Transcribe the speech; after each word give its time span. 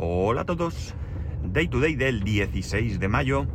Hola 0.00 0.42
a 0.42 0.46
todos. 0.46 0.94
Day 1.42 1.66
to 1.66 1.80
day 1.80 1.96
del 1.96 2.22
16 2.22 3.00
de 3.00 3.08
mayo 3.08 3.48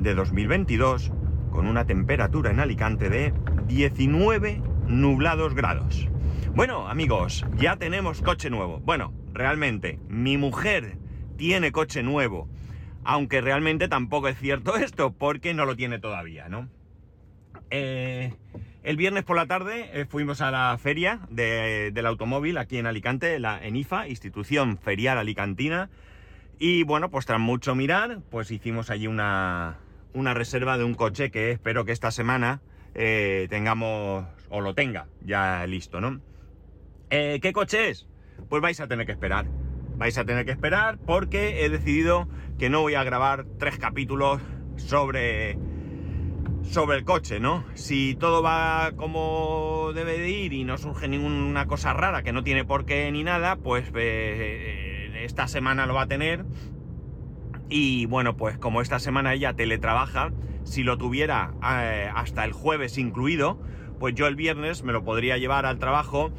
de 0.00 0.16
2022 0.16 1.12
con 1.52 1.68
una 1.68 1.86
temperatura 1.86 2.50
en 2.50 2.58
Alicante 2.58 3.08
de 3.08 3.32
19 3.68 4.60
nublados 4.88 5.54
grados. 5.54 6.08
Bueno, 6.52 6.88
amigos, 6.88 7.46
ya 7.56 7.76
tenemos 7.76 8.22
coche 8.22 8.50
nuevo. 8.50 8.80
Bueno, 8.80 9.14
realmente, 9.32 10.00
mi 10.08 10.36
mujer 10.36 10.98
tiene 11.36 11.70
coche 11.70 12.02
nuevo. 12.02 12.48
Aunque 13.04 13.40
realmente 13.40 13.86
tampoco 13.86 14.26
es 14.26 14.36
cierto 14.36 14.74
esto, 14.76 15.12
porque 15.12 15.54
no 15.54 15.64
lo 15.64 15.76
tiene 15.76 16.00
todavía, 16.00 16.48
¿no? 16.48 16.68
Eh, 17.70 18.34
el 18.84 18.98
viernes 18.98 19.24
por 19.24 19.36
la 19.36 19.46
tarde 19.46 19.90
eh, 19.94 20.04
fuimos 20.04 20.42
a 20.42 20.50
la 20.50 20.76
feria 20.78 21.20
del 21.30 22.06
automóvil 22.06 22.58
aquí 22.58 22.76
en 22.76 22.86
Alicante, 22.86 23.38
la 23.38 23.64
ENIFA, 23.64 24.08
Institución 24.08 24.76
Ferial 24.76 25.16
Alicantina. 25.16 25.88
Y 26.58 26.82
bueno, 26.84 27.10
pues 27.10 27.24
tras 27.24 27.40
mucho 27.40 27.74
mirar, 27.74 28.20
pues 28.30 28.50
hicimos 28.50 28.90
allí 28.90 29.06
una, 29.06 29.78
una 30.12 30.34
reserva 30.34 30.76
de 30.76 30.84
un 30.84 30.94
coche 30.94 31.30
que 31.30 31.50
espero 31.50 31.86
que 31.86 31.92
esta 31.92 32.10
semana 32.10 32.60
eh, 32.94 33.46
tengamos, 33.48 34.26
o 34.50 34.60
lo 34.60 34.74
tenga 34.74 35.06
ya 35.22 35.66
listo, 35.66 36.02
¿no? 36.02 36.20
Eh, 37.08 37.40
¿Qué 37.40 37.54
coche 37.54 37.88
es? 37.88 38.06
Pues 38.50 38.60
vais 38.60 38.80
a 38.80 38.86
tener 38.86 39.06
que 39.06 39.12
esperar. 39.12 39.46
Vais 39.96 40.18
a 40.18 40.26
tener 40.26 40.44
que 40.44 40.52
esperar 40.52 40.98
porque 40.98 41.64
he 41.64 41.70
decidido 41.70 42.28
que 42.58 42.68
no 42.68 42.82
voy 42.82 42.96
a 42.96 43.04
grabar 43.04 43.46
tres 43.58 43.78
capítulos 43.78 44.42
sobre 44.76 45.56
sobre 46.70 46.98
el 46.98 47.04
coche, 47.04 47.40
¿no? 47.40 47.64
Si 47.74 48.16
todo 48.16 48.42
va 48.42 48.92
como 48.96 49.92
debe 49.94 50.18
de 50.18 50.30
ir 50.30 50.52
y 50.52 50.64
no 50.64 50.78
surge 50.78 51.08
ninguna 51.08 51.66
cosa 51.66 51.92
rara 51.92 52.22
que 52.22 52.32
no 52.32 52.42
tiene 52.42 52.64
por 52.64 52.84
qué 52.84 53.10
ni 53.12 53.22
nada, 53.22 53.56
pues 53.56 53.90
eh, 53.94 55.22
esta 55.24 55.46
semana 55.48 55.86
lo 55.86 55.94
va 55.94 56.02
a 56.02 56.08
tener. 56.08 56.44
Y 57.68 58.06
bueno, 58.06 58.36
pues 58.36 58.58
como 58.58 58.80
esta 58.80 58.98
semana 58.98 59.34
ella 59.34 59.54
teletrabaja, 59.54 60.32
si 60.64 60.82
lo 60.82 60.98
tuviera 60.98 61.52
eh, 61.62 62.10
hasta 62.14 62.44
el 62.44 62.52
jueves 62.52 62.98
incluido, 62.98 63.58
pues 63.98 64.14
yo 64.14 64.26
el 64.26 64.36
viernes 64.36 64.82
me 64.82 64.92
lo 64.92 65.04
podría 65.04 65.38
llevar 65.38 65.66
al 65.66 65.78
trabajo 65.78 66.32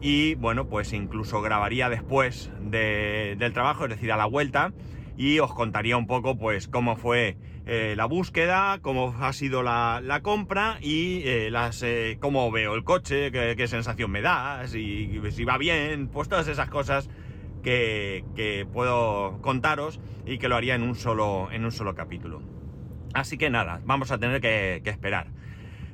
y 0.00 0.34
bueno, 0.34 0.66
pues 0.66 0.92
incluso 0.92 1.40
grabaría 1.42 1.88
después 1.88 2.50
del 2.60 3.52
trabajo, 3.52 3.84
es 3.84 3.90
decir, 3.90 4.10
a 4.10 4.16
la 4.16 4.26
vuelta, 4.26 4.72
y 5.16 5.38
os 5.38 5.54
contaría 5.54 5.96
un 5.96 6.06
poco 6.06 6.36
pues 6.36 6.66
cómo 6.66 6.96
fue 6.96 7.36
eh, 7.64 7.94
la 7.96 8.06
búsqueda, 8.06 8.80
cómo 8.82 9.14
ha 9.20 9.32
sido 9.32 9.62
la, 9.62 10.20
compra 10.22 10.78
y 10.80 11.22
eh, 11.24 11.48
las, 11.50 11.82
eh, 11.84 12.18
cómo 12.20 12.50
veo 12.50 12.74
el 12.74 12.82
coche, 12.82 13.30
qué, 13.30 13.68
sensación 13.68 14.10
me 14.10 14.20
da, 14.20 14.66
si, 14.66 15.20
va 15.44 15.58
bien, 15.58 16.08
pues 16.08 16.28
todas 16.28 16.48
esas 16.48 16.68
cosas 16.68 17.08
que, 17.62 18.66
puedo 18.72 19.40
contaros 19.42 20.00
y 20.26 20.38
que 20.38 20.48
lo 20.48 20.56
haría 20.56 20.74
en 20.74 20.82
un 20.82 20.96
solo, 20.96 21.50
en 21.52 21.64
un 21.64 21.70
solo 21.70 21.94
capítulo. 21.94 22.42
Así 23.14 23.38
que 23.38 23.48
nada, 23.48 23.80
vamos 23.84 24.10
a 24.10 24.18
tener 24.18 24.40
que, 24.40 24.80
que 24.82 24.90
esperar. 24.90 25.28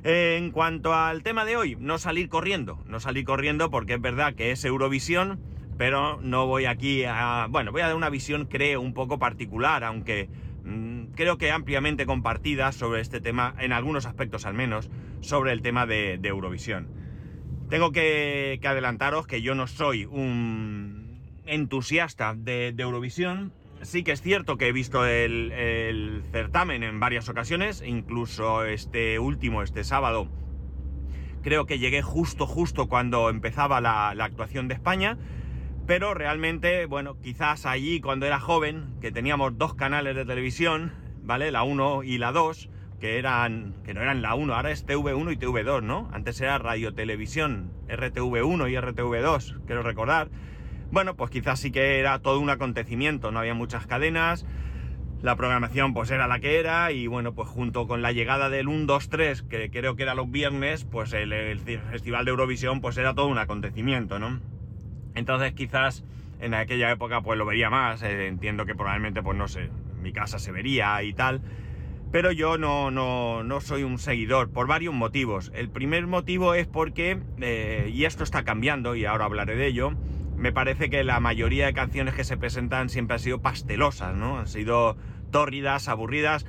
En 0.03 0.51
cuanto 0.51 0.93
al 0.95 1.21
tema 1.21 1.45
de 1.45 1.55
hoy, 1.55 1.75
no 1.79 1.99
salir 1.99 2.29
corriendo, 2.29 2.79
no 2.87 2.99
salir 2.99 3.25
corriendo 3.25 3.69
porque 3.69 3.95
es 3.95 4.01
verdad 4.01 4.33
que 4.33 4.51
es 4.51 4.65
Eurovisión, 4.65 5.39
pero 5.77 6.19
no 6.21 6.45
voy 6.45 6.65
aquí 6.65 7.03
a... 7.05 7.47
Bueno, 7.49 7.71
voy 7.71 7.81
a 7.81 7.87
dar 7.87 7.95
una 7.95 8.09
visión 8.09 8.47
creo 8.47 8.81
un 8.81 8.93
poco 8.93 9.17
particular, 9.17 9.83
aunque 9.83 10.29
creo 11.15 11.37
que 11.37 11.51
ampliamente 11.51 12.05
compartida 12.05 12.71
sobre 12.71 13.01
este 13.01 13.21
tema, 13.21 13.55
en 13.59 13.73
algunos 13.73 14.05
aspectos 14.05 14.45
al 14.45 14.53
menos, 14.53 14.89
sobre 15.21 15.51
el 15.51 15.61
tema 15.61 15.85
de, 15.85 16.19
Eurovisión. 16.23 16.87
Tengo 17.69 17.91
que, 17.91 18.59
adelantaros 18.63 19.27
que 19.27 19.41
yo 19.41 19.55
no 19.55 19.67
soy 19.67 20.05
un 20.05 21.21
entusiasta 21.45 22.33
de, 22.35 22.73
Eurovisión. 22.77 23.53
Sí 23.81 24.03
que 24.03 24.11
es 24.11 24.21
cierto 24.21 24.57
que 24.57 24.67
he 24.67 24.71
visto 24.71 25.05
el, 25.05 26.23
certamen 26.31 26.83
en 26.83 26.99
varias 26.99 27.29
ocasiones, 27.29 27.83
incluso 27.85 28.65
este 28.65 29.19
último, 29.19 29.61
este 29.63 29.83
sábado, 29.83 30.29
creo 31.41 31.65
que 31.65 31.79
llegué 31.79 32.01
justo, 32.01 32.45
justo 32.45 32.89
cuando 32.89 33.29
empezaba 33.29 33.79
la 33.79 34.09
actuación 34.23 34.67
de 34.67 34.73
España 34.73 35.17
pero 35.89 36.13
realmente, 36.13 36.85
bueno, 36.85 37.19
quizás 37.19 37.65
allí 37.65 37.99
cuando 37.99 38.27
era 38.27 38.39
joven, 38.39 38.93
que 39.01 39.11
teníamos 39.11 39.57
dos 39.57 39.73
canales 39.73 40.15
de 40.15 40.23
televisión, 40.23 40.93
¿vale? 41.29 41.51
La 41.51 41.61
1 41.61 42.01
y 42.03 42.17
la 42.17 42.31
2, 42.31 42.69
que 42.99 43.19
eran 43.19 43.75
que 43.85 43.93
no 43.93 44.01
eran 44.01 44.23
la 44.23 44.33
1, 44.33 44.51
ahora 44.51 44.71
es 44.71 44.83
TV1 44.83 45.31
y 45.31 45.37
TV2, 45.37 45.83
¿no? 45.83 46.09
Antes 46.11 46.41
era 46.41 46.57
Radio 46.57 46.91
Televisión, 46.91 47.71
RTV1 47.87 48.71
y 48.71 48.73
RTV2, 48.73 49.59
quiero 49.67 49.83
recordar. 49.83 50.29
Bueno, 50.89 51.15
pues 51.15 51.29
quizás 51.29 51.59
sí 51.59 51.71
que 51.71 51.99
era 51.99 52.17
todo 52.17 52.39
un 52.39 52.49
acontecimiento, 52.49 53.31
no 53.31 53.37
había 53.37 53.53
muchas 53.53 53.85
cadenas, 53.85 54.43
la 55.21 55.35
programación 55.35 55.93
pues 55.93 56.09
era 56.09 56.27
la 56.27 56.39
que 56.39 56.59
era 56.59 56.91
y 56.91 57.05
bueno, 57.05 57.35
pues 57.35 57.47
junto 57.47 57.87
con 57.87 58.01
la 58.01 58.11
llegada 58.11 58.49
del 58.49 58.67
1, 58.67 58.87
2, 58.87 59.09
3, 59.09 59.43
que 59.43 59.69
creo 59.69 59.95
que 59.95 60.01
era 60.01 60.15
los 60.15 60.31
viernes, 60.31 60.83
pues 60.83 61.13
el, 61.13 61.31
el 61.31 61.59
Festival 61.59 62.25
de 62.25 62.31
Eurovisión 62.31 62.81
pues 62.81 62.97
era 62.97 63.13
todo 63.13 63.27
un 63.27 63.37
acontecimiento, 63.37 64.17
¿no? 64.17 64.39
Entonces 65.13 65.53
quizás 65.53 66.03
en 66.39 66.55
aquella 66.55 66.89
época 66.89 67.21
pues 67.21 67.37
lo 67.37 67.45
vería 67.45 67.69
más, 67.69 68.01
eh, 68.01 68.25
entiendo 68.25 68.65
que 68.65 68.73
probablemente 68.73 69.21
pues 69.21 69.37
no 69.37 69.47
sé, 69.47 69.69
mi 69.99 70.13
casa 70.13 70.39
se 70.39 70.51
vería 70.51 71.01
y 71.03 71.13
tal, 71.13 71.41
pero 72.11 72.31
yo 72.31 72.57
no, 72.57 72.91
no, 72.91 73.43
no 73.43 73.61
soy 73.61 73.83
un 73.83 73.99
seguidor 73.99 74.49
por 74.49 74.67
varios 74.67 74.93
motivos. 74.93 75.51
El 75.53 75.69
primer 75.69 76.07
motivo 76.07 76.53
es 76.55 76.67
porque, 76.67 77.19
eh, 77.39 77.91
y 77.93 78.05
esto 78.05 78.23
está 78.23 78.43
cambiando 78.43 78.95
y 78.95 79.05
ahora 79.05 79.25
hablaré 79.25 79.55
de 79.55 79.67
ello, 79.67 79.93
me 80.35 80.51
parece 80.51 80.89
que 80.89 81.03
la 81.03 81.19
mayoría 81.19 81.65
de 81.67 81.73
canciones 81.73 82.15
que 82.15 82.23
se 82.23 82.37
presentan 82.37 82.89
siempre 82.89 83.15
han 83.15 83.19
sido 83.19 83.41
pastelosas, 83.41 84.15
¿no? 84.15 84.39
Han 84.39 84.47
sido 84.47 84.97
tórridas, 85.31 85.87
aburridas, 85.87 86.45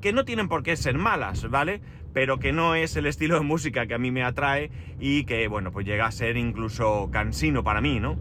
que 0.00 0.12
no 0.12 0.24
tienen 0.24 0.48
por 0.48 0.62
qué 0.62 0.76
ser 0.76 0.98
malas, 0.98 1.48
¿vale? 1.48 1.80
Pero 2.12 2.38
que 2.38 2.52
no 2.52 2.74
es 2.74 2.96
el 2.96 3.06
estilo 3.06 3.36
de 3.36 3.42
música 3.42 3.86
que 3.86 3.94
a 3.94 3.98
mí 3.98 4.10
me 4.10 4.24
atrae 4.24 4.70
y 4.98 5.24
que, 5.24 5.46
bueno, 5.48 5.72
pues 5.72 5.86
llega 5.86 6.06
a 6.06 6.12
ser 6.12 6.36
incluso 6.36 7.10
cansino 7.12 7.64
para 7.64 7.80
mí, 7.80 8.00
¿no? 8.00 8.18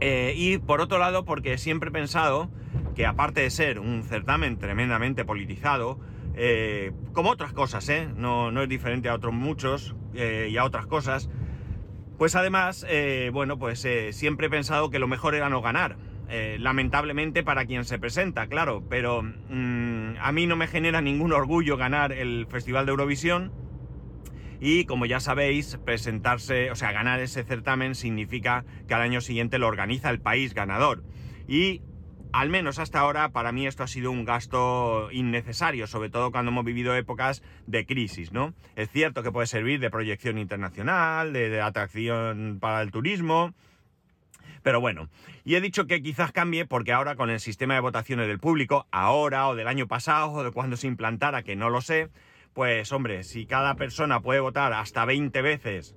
Eh, 0.00 0.34
y 0.36 0.58
por 0.58 0.80
otro 0.80 0.98
lado, 0.98 1.24
porque 1.24 1.56
siempre 1.56 1.88
he 1.88 1.92
pensado 1.92 2.50
que 2.94 3.06
aparte 3.06 3.40
de 3.40 3.50
ser 3.50 3.78
un 3.78 4.02
certamen 4.02 4.58
tremendamente 4.58 5.24
politizado, 5.24 5.98
eh, 6.34 6.92
como 7.12 7.30
otras 7.30 7.52
cosas, 7.52 7.88
¿eh? 7.88 8.08
No, 8.16 8.50
es 8.62 8.68
diferente 8.68 9.08
a 9.08 9.14
otros 9.14 9.32
muchos 9.32 9.94
eh, 10.14 10.48
y 10.50 10.56
a 10.56 10.64
otras 10.64 10.86
cosas, 10.86 11.30
pues 12.18 12.36
además, 12.36 12.86
bueno, 13.32 13.58
pues 13.58 13.86
siempre 14.12 14.46
he 14.46 14.50
pensado 14.50 14.88
que 14.88 15.00
lo 15.00 15.08
mejor 15.08 15.34
era 15.34 15.48
no 15.48 15.60
ganar. 15.62 15.96
lamentablemente 16.58 17.42
para 17.42 17.66
quien 17.66 17.84
se 17.84 17.98
presenta, 17.98 18.46
claro, 18.46 18.84
pero... 18.88 19.22
Mm, 19.22 19.84
a 20.20 20.32
mí 20.32 20.46
no 20.46 20.56
me 20.56 20.66
genera 20.66 21.00
ningún 21.00 21.32
orgullo 21.32 21.76
ganar 21.76 22.12
el 22.12 22.46
Festival 22.48 22.86
de 22.86 22.90
Eurovisión. 22.90 23.52
Y 24.60 24.86
como 24.86 25.04
ya 25.06 25.20
sabéis, 25.20 25.78
presentarse, 25.84 26.70
o 26.70 26.76
sea, 26.76 26.92
ganar 26.92 27.20
ese 27.20 27.44
certamen 27.44 27.94
significa 27.94 28.64
que 28.88 28.94
al 28.94 29.02
año 29.02 29.20
siguiente 29.20 29.58
lo 29.58 29.66
organiza 29.66 30.10
el 30.10 30.20
país 30.20 30.54
ganador. 30.54 31.04
Y 31.46 31.82
al 32.34 32.48
menos 32.48 32.80
hasta 32.80 32.98
ahora, 32.98 33.28
para 33.28 33.52
mí 33.52 33.64
esto 33.64 33.84
ha 33.84 33.86
sido 33.86 34.10
un 34.10 34.24
gasto 34.24 35.08
innecesario, 35.12 35.86
sobre 35.86 36.10
todo 36.10 36.32
cuando 36.32 36.50
hemos 36.50 36.64
vivido 36.64 36.96
épocas 36.96 37.44
de 37.68 37.86
crisis, 37.86 38.32
¿no? 38.32 38.54
Es 38.74 38.90
cierto 38.90 39.22
que 39.22 39.30
puede 39.30 39.46
servir 39.46 39.78
de 39.78 39.88
proyección 39.88 40.38
internacional, 40.38 41.32
de 41.32 41.60
atracción 41.60 42.58
para 42.60 42.82
el 42.82 42.90
turismo, 42.90 43.54
pero 44.64 44.80
bueno, 44.80 45.08
y 45.44 45.54
he 45.54 45.60
dicho 45.60 45.86
que 45.86 46.02
quizás 46.02 46.32
cambie 46.32 46.66
porque 46.66 46.92
ahora 46.92 47.14
con 47.14 47.30
el 47.30 47.38
sistema 47.38 47.74
de 47.74 47.80
votaciones 47.80 48.26
del 48.26 48.40
público, 48.40 48.88
ahora 48.90 49.46
o 49.46 49.54
del 49.54 49.68
año 49.68 49.86
pasado 49.86 50.32
o 50.32 50.42
de 50.42 50.50
cuando 50.50 50.76
se 50.76 50.88
implantara, 50.88 51.44
que 51.44 51.54
no 51.54 51.70
lo 51.70 51.82
sé, 51.82 52.08
pues 52.52 52.90
hombre, 52.90 53.22
si 53.22 53.46
cada 53.46 53.76
persona 53.76 54.18
puede 54.18 54.40
votar 54.40 54.72
hasta 54.72 55.04
20 55.04 55.40
veces 55.40 55.94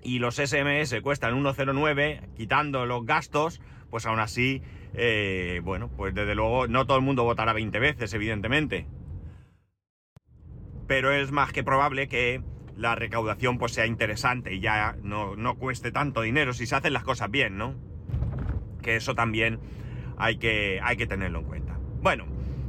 y 0.00 0.20
los 0.20 0.36
SMS 0.36 0.94
cuestan 1.02 1.42
1,09, 1.42 2.34
quitando 2.36 2.86
los 2.86 3.04
gastos, 3.04 3.60
pues 3.90 4.06
aún 4.06 4.20
así, 4.20 4.62
eh, 4.94 5.60
bueno, 5.64 5.90
pues 5.96 6.14
desde 6.14 6.34
luego 6.34 6.66
no 6.66 6.86
todo 6.86 6.98
el 6.98 7.04
mundo 7.04 7.24
votará 7.24 7.52
20 7.52 7.78
veces, 7.78 8.12
evidentemente. 8.14 8.86
Pero 10.86 11.12
es 11.12 11.32
más 11.32 11.52
que 11.52 11.64
probable 11.64 12.08
que 12.08 12.42
la 12.76 12.94
recaudación 12.94 13.58
pues 13.58 13.72
sea 13.72 13.86
interesante 13.86 14.54
y 14.54 14.60
ya 14.60 14.96
no, 15.02 15.34
no 15.34 15.56
cueste 15.56 15.90
tanto 15.92 16.22
dinero 16.22 16.52
si 16.52 16.66
se 16.66 16.74
hacen 16.74 16.92
las 16.92 17.04
cosas 17.04 17.30
bien, 17.30 17.56
¿no? 17.56 17.74
Que 18.82 18.96
eso 18.96 19.14
también 19.14 19.58
hay 20.16 20.36
que, 20.36 20.80
hay 20.82 20.96
que 20.96 21.06
tenerlo 21.06 21.40
en 21.40 21.44
cuenta. 21.46 21.78
Bueno, 22.02 22.26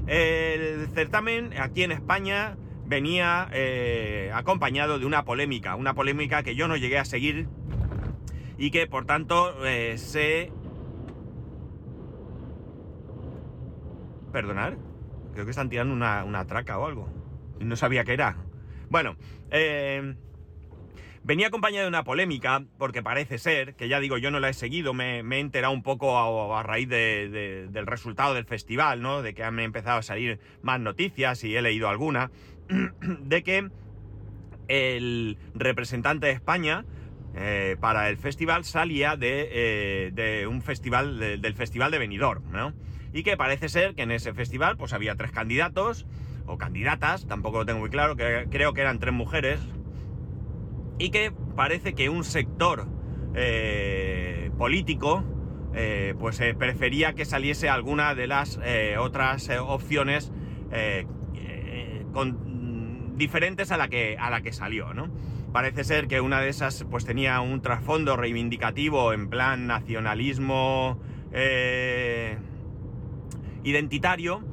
el 0.08 0.88
certamen 0.94 1.52
aquí 1.60 1.84
en 1.84 1.92
España 1.92 2.58
venía 2.86 3.50
eh, 3.52 4.32
acompañado 4.34 4.98
de 4.98 5.06
una 5.06 5.26
polémica, 5.26 5.76
una 5.76 5.94
polémica 5.94 6.44
que 6.44 6.56
yo 6.56 6.68
no 6.68 6.78
llegué 6.78 6.98
a 6.98 7.06
seguir 7.06 7.48
y 8.58 8.72
que 8.72 8.88
por 8.88 9.06
tanto 9.06 9.66
eh, 9.66 9.98
se... 9.98 10.52
Perdonar, 14.32 14.78
creo 15.34 15.46
que 15.46 15.52
están 15.52 15.70
tirando 15.70 15.94
una, 15.94 16.24
una 16.24 16.46
traca 16.46 16.78
o 16.78 16.86
algo. 16.86 17.10
No 17.60 17.76
sabía 17.76 18.04
qué 18.04 18.14
era. 18.14 18.38
Bueno, 18.90 19.16
eh, 19.52 20.16
Venía 21.28 21.48
acompañado 21.48 21.84
de 21.84 21.90
una 21.90 22.06
polémica, 22.06 22.64
porque 22.78 23.04
parece 23.04 23.38
ser, 23.38 23.76
que 23.76 23.90
ya 23.90 24.00
digo, 24.00 24.18
yo 24.18 24.32
no 24.32 24.40
la 24.40 24.48
he 24.48 24.54
seguido, 24.54 24.94
me, 24.94 25.20
he 25.20 25.40
enterado 25.42 25.74
un 25.74 25.84
poco 25.84 26.56
a, 26.56 26.64
raíz 26.64 26.88
del 26.88 27.86
resultado 27.86 28.34
del 28.34 28.46
festival, 28.46 29.02
¿no? 29.02 29.22
De 29.22 29.34
que 29.34 29.44
han 29.44 29.60
empezado 29.60 29.98
a 29.98 30.04
salir 30.04 30.40
más 30.62 30.80
noticias 30.80 31.44
y 31.44 31.54
he 31.54 31.62
leído 31.62 31.90
alguna, 31.90 32.32
de 32.70 33.44
que 33.44 33.70
el 34.70 35.38
representante 35.54 36.28
de 36.28 36.32
España 36.32 36.86
eh, 37.36 37.76
para 37.78 38.08
el 38.10 38.16
festival 38.16 38.64
salía 38.64 39.18
de, 39.18 40.14
eh, 40.16 40.48
un 40.48 40.62
festival, 40.62 41.20
del 41.20 41.54
festival 41.56 41.92
de 41.92 41.98
Benidorm, 41.98 42.54
¿no? 42.54 42.74
Y 43.14 43.24
que 43.24 43.38
parece 43.38 43.70
ser 43.70 43.96
que 43.96 44.04
en 44.04 44.12
ese 44.12 44.34
festival 44.34 44.78
pues 44.78 44.94
había 44.94 45.16
tres 45.16 45.32
candidatos, 45.32 46.06
o 46.46 46.58
candidatas, 46.58 47.28
tampoco 47.28 47.60
lo 47.60 47.66
tengo 47.66 47.80
muy 47.80 47.90
claro, 47.90 48.16
que 48.16 48.48
creo 48.50 48.74
que 48.74 48.82
eran 48.82 49.00
tres 49.00 49.14
mujeres, 49.14 49.60
y 51.00 51.10
que 51.10 51.32
parece 51.56 51.94
que 51.94 52.10
un 52.10 52.24
sector 52.24 52.88
eh, 53.36 54.52
político 54.58 55.24
pues 56.18 56.42
prefería 56.58 57.14
que 57.14 57.24
saliese 57.24 57.70
alguna 57.70 58.16
de 58.16 58.26
las 58.26 58.60
otras 58.98 59.48
opciones 59.60 60.32
con, 62.14 62.48
diferentes 63.18 63.72
a 63.72 63.78
la, 63.78 63.88
que, 63.88 64.18
a 64.20 64.30
la 64.30 64.42
que 64.42 64.54
salió, 64.54 64.94
¿no? 64.94 65.10
Parece 65.52 65.84
ser 65.84 66.08
que 66.08 66.22
una 66.22 66.42
de 66.42 66.50
esas 66.50 66.86
pues 66.90 67.06
tenía 67.06 67.40
un 67.42 67.62
trasfondo 67.62 68.16
reivindicativo 68.16 69.14
en 69.14 69.30
plan 69.30 69.66
nacionalismo 69.66 71.00
eh, 71.32 72.38
identitario. 73.70 74.44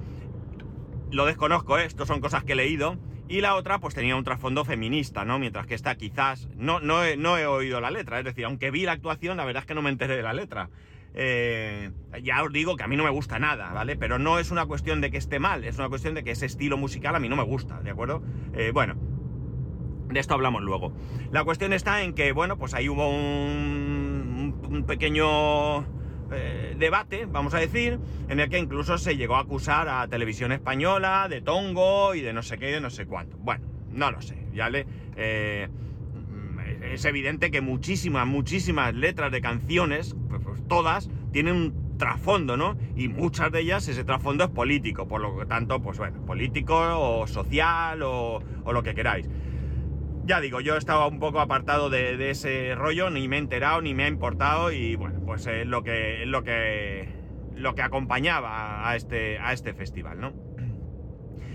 Lo 1.11 1.27
desconozco, 1.27 1.79
¿eh? 1.79 1.85
esto 1.85 2.07
son 2.07 2.21
cosas 2.21 2.45
que 2.45 2.53
he 2.53 2.57
leído. 2.57 2.97
Y 3.29 3.41
la 3.41 3.55
otra 3.55 3.79
pues 3.79 3.95
tenía 3.95 4.17
un 4.17 4.25
trasfondo 4.25 4.65
feminista, 4.65 5.25
¿no? 5.25 5.39
Mientras 5.39 5.67
que 5.67 5.75
esta 5.75 5.95
quizás... 5.95 6.49
No, 6.57 6.81
no, 6.81 7.05
he, 7.05 7.17
no 7.17 7.39
he 7.39 7.47
oído 7.47 7.81
la 7.81 7.91
letra, 7.91 8.19
es 8.19 8.25
decir, 8.25 8.45
aunque 8.45 8.71
vi 8.71 8.83
la 8.83 8.93
actuación, 8.93 9.39
la 9.39 9.45
verdad 9.45 9.63
es 9.63 9.67
que 9.67 9.75
no 9.75 9.83
me 9.83 9.91
enteré 9.91 10.17
de 10.17 10.23
la 10.23 10.35
letra. 10.35 10.69
Eh, 11.15 11.91
ya 12.23 12.43
os 12.43 12.53
digo 12.53 12.77
que 12.77 12.83
a 12.83 12.89
mí 12.89 12.97
no 12.97 13.05
me 13.05 13.11
gusta 13.11 13.39
nada, 13.39 13.73
¿vale? 13.73 13.97
Pero 13.97 14.19
no 14.19 14.39
es 14.39 14.51
una 14.51 14.67
cuestión 14.67 15.01
de 15.01 15.11
que 15.11 15.17
esté 15.17 15.39
mal, 15.39 15.65
es 15.65 15.79
una 15.79 15.89
cuestión 15.89 16.15
de 16.15 16.25
que 16.25 16.33
ese 16.33 16.45
estilo 16.45 16.77
musical 16.77 17.15
a 17.15 17.21
mí 17.21 17.29
no 17.29 17.37
me 17.37 17.45
gusta, 17.45 17.81
¿de 17.81 17.91
acuerdo? 17.91 18.23
bueno, 18.73 18.97
de 20.15 20.21
esto 20.21 20.35
hablamos 20.35 20.63
luego. 20.63 20.93
La 21.31 21.45
cuestión 21.45 21.73
está 21.73 22.03
en 22.03 22.15
que, 22.15 22.33
bueno, 22.33 22.57
pues 22.57 22.75
ahí 22.75 22.89
hubo 22.89 23.09
un, 23.09 24.85
pequeño 24.87 25.85
eh, 26.33 26.75
debate, 26.79 27.27
vamos 27.27 27.55
a 27.55 27.59
decir, 27.59 27.99
en 28.29 28.41
el 28.41 28.49
que 28.49 28.59
incluso 28.59 28.99
se 28.99 29.17
llegó 29.17 29.37
a 29.37 29.41
acusar 29.41 29.89
a 29.89 30.07
Televisión 30.09 30.53
Española 30.53 31.27
de 31.29 31.41
tongo 31.41 32.15
y 32.15 32.21
de 32.21 32.33
no 32.33 32.43
sé 32.43 32.59
qué, 32.59 32.67
de 32.67 32.81
no 32.81 32.91
sé 32.91 33.07
cuánto. 33.07 33.37
Bueno, 33.39 33.65
no 33.93 34.11
lo 34.11 34.21
sé, 34.23 34.37
ya. 34.53 34.71
Eh, 35.17 35.69
es 36.83 37.05
evidente 37.05 37.51
que 37.51 37.61
muchísimas, 37.61 38.27
muchísimas 38.27 38.95
letras 38.95 39.33
de 39.33 39.41
canciones, 39.41 40.15
pues, 40.29 40.41
pues, 40.43 40.67
todas, 40.69 41.09
tienen 41.33 41.55
un 41.55 41.97
trasfondo, 41.99 42.57
¿no? 42.57 42.77
Y 42.97 43.09
muchas 43.09 43.53
de 43.53 43.61
ellas 43.61 43.87
ese 43.89 44.05
trasfondo 44.05 44.45
es 44.45 44.51
político, 44.51 45.07
por 45.07 45.21
lo 45.21 45.47
tanto, 45.47 45.81
pues 45.81 45.99
bueno, 45.99 46.25
político 46.27 46.77
o 46.77 47.27
social 47.27 48.03
o 48.03 48.43
lo 48.65 48.83
que 48.83 48.95
queráis. 48.95 49.29
Ya 50.27 50.41
digo, 50.41 50.61
yo 50.61 50.79
estaba 50.79 51.07
un 51.07 51.19
poco 51.19 51.39
apartado 51.39 51.91
de, 51.91 52.31
ese 52.31 52.75
rollo, 52.75 53.11
ni 53.11 53.29
me 53.29 53.37
he 53.37 53.39
enterado, 53.41 53.83
ni 53.83 53.93
me 53.93 54.05
ha 54.05 54.09
importado, 54.09 54.73
y 54.73 54.97
bueno, 54.97 55.21
pues 55.27 55.47
es 55.47 55.67
lo 55.67 55.83
que, 55.83 56.25
lo 56.25 56.43
que, 56.43 57.09
lo 57.55 57.75
que 57.75 57.83
acompañaba 57.83 58.89
a 58.89 58.97
este, 58.97 59.39
a 59.39 59.53
este 59.53 59.75
festival, 59.75 60.21
¿no? 60.21 60.33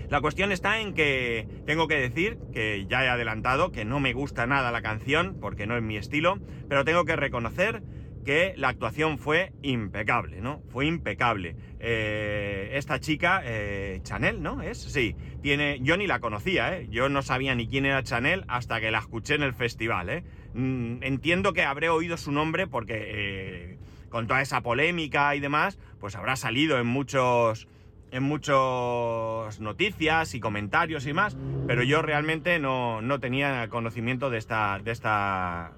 La 0.08 0.20
cuestión 0.20 0.52
está 0.52 0.80
en 0.80 0.94
que 0.94 1.46
tengo 1.66 1.88
que 1.88 1.96
decir 1.96 2.38
que 2.52 2.86
ya 2.88 3.04
he 3.04 3.08
adelantado 3.08 3.70
que 3.70 3.84
no 3.84 4.00
me 4.00 4.12
gusta 4.12 4.46
nada 4.46 4.72
la 4.72 4.82
canción, 4.82 5.36
porque 5.40 5.66
no 5.66 5.76
es 5.76 5.82
mi 5.82 5.96
estilo, 5.96 6.38
pero 6.68 6.84
tengo 6.84 7.04
que 7.04 7.16
reconocer 7.16 7.82
que 8.24 8.54
la 8.56 8.68
actuación 8.68 9.18
fue 9.18 9.52
impecable, 9.62 10.40
¿no? 10.40 10.62
Fue 10.68 10.86
impecable. 10.86 11.56
Eh, 11.78 12.70
esta 12.74 13.00
chica, 13.00 13.42
eh, 13.44 14.00
Chanel, 14.02 14.42
¿no? 14.42 14.62
¿Es? 14.62 14.78
Sí, 14.78 15.16
tiene... 15.42 15.78
Yo 15.80 15.96
ni 15.96 16.06
la 16.06 16.20
conocía, 16.20 16.76
¿eh? 16.76 16.88
Yo 16.90 17.08
no 17.08 17.22
sabía 17.22 17.54
ni 17.54 17.66
quién 17.66 17.86
era 17.86 18.02
Chanel 18.02 18.44
hasta 18.48 18.80
que 18.80 18.90
la 18.90 18.98
escuché 18.98 19.34
en 19.34 19.42
el 19.42 19.54
festival, 19.54 20.10
¿eh? 20.10 20.24
Mm, 20.54 21.02
entiendo 21.02 21.52
que 21.52 21.62
habré 21.62 21.88
oído 21.88 22.16
su 22.16 22.32
nombre 22.32 22.66
porque 22.66 22.94
eh, 22.98 23.78
con 24.10 24.26
toda 24.26 24.42
esa 24.42 24.60
polémica 24.60 25.34
y 25.34 25.40
demás, 25.40 25.78
pues 25.98 26.14
habrá 26.16 26.36
salido 26.36 26.78
en 26.78 26.86
muchos... 26.86 27.68
En 28.12 28.24
muchas 28.24 29.60
noticias 29.60 30.34
y 30.34 30.40
comentarios 30.40 31.06
y 31.06 31.12
más, 31.12 31.36
pero 31.68 31.84
yo 31.84 32.02
realmente 32.02 32.58
no, 32.58 33.00
no 33.02 33.20
tenía 33.20 33.68
conocimiento 33.68 34.30
de 34.30 34.38
esta, 34.38 34.80
de 34.82 34.90
esta, 34.90 35.74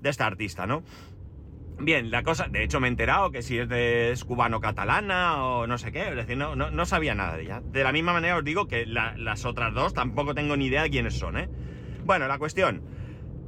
de 0.00 0.08
esta 0.08 0.26
artista, 0.26 0.68
¿no? 0.68 0.84
Bien, 1.78 2.10
la 2.10 2.22
cosa, 2.22 2.46
de 2.48 2.62
hecho 2.62 2.80
me 2.80 2.86
he 2.86 2.90
enterado 2.90 3.30
que 3.30 3.42
si 3.42 3.58
es 3.58 3.68
de 3.68 4.14
cubano-catalana 4.26 5.44
o 5.44 5.66
no 5.66 5.78
sé 5.78 5.90
qué, 5.90 6.10
es 6.10 6.16
decir, 6.16 6.36
no, 6.36 6.54
no, 6.54 6.86
sabía 6.86 7.14
nada 7.14 7.36
de 7.36 7.42
ella. 7.42 7.60
De 7.64 7.82
la 7.82 7.92
misma 7.92 8.12
manera 8.12 8.36
os 8.36 8.44
digo 8.44 8.68
que 8.68 8.86
las 8.86 9.44
otras 9.44 9.74
dos 9.74 9.92
tampoco 9.94 10.34
tengo 10.34 10.56
ni 10.56 10.66
idea 10.66 10.82
de 10.82 10.90
quiénes 10.90 11.18
son, 11.18 11.38
¿eh? 11.38 11.48
Bueno, 12.04 12.28
la 12.28 12.38
cuestión. 12.38 12.82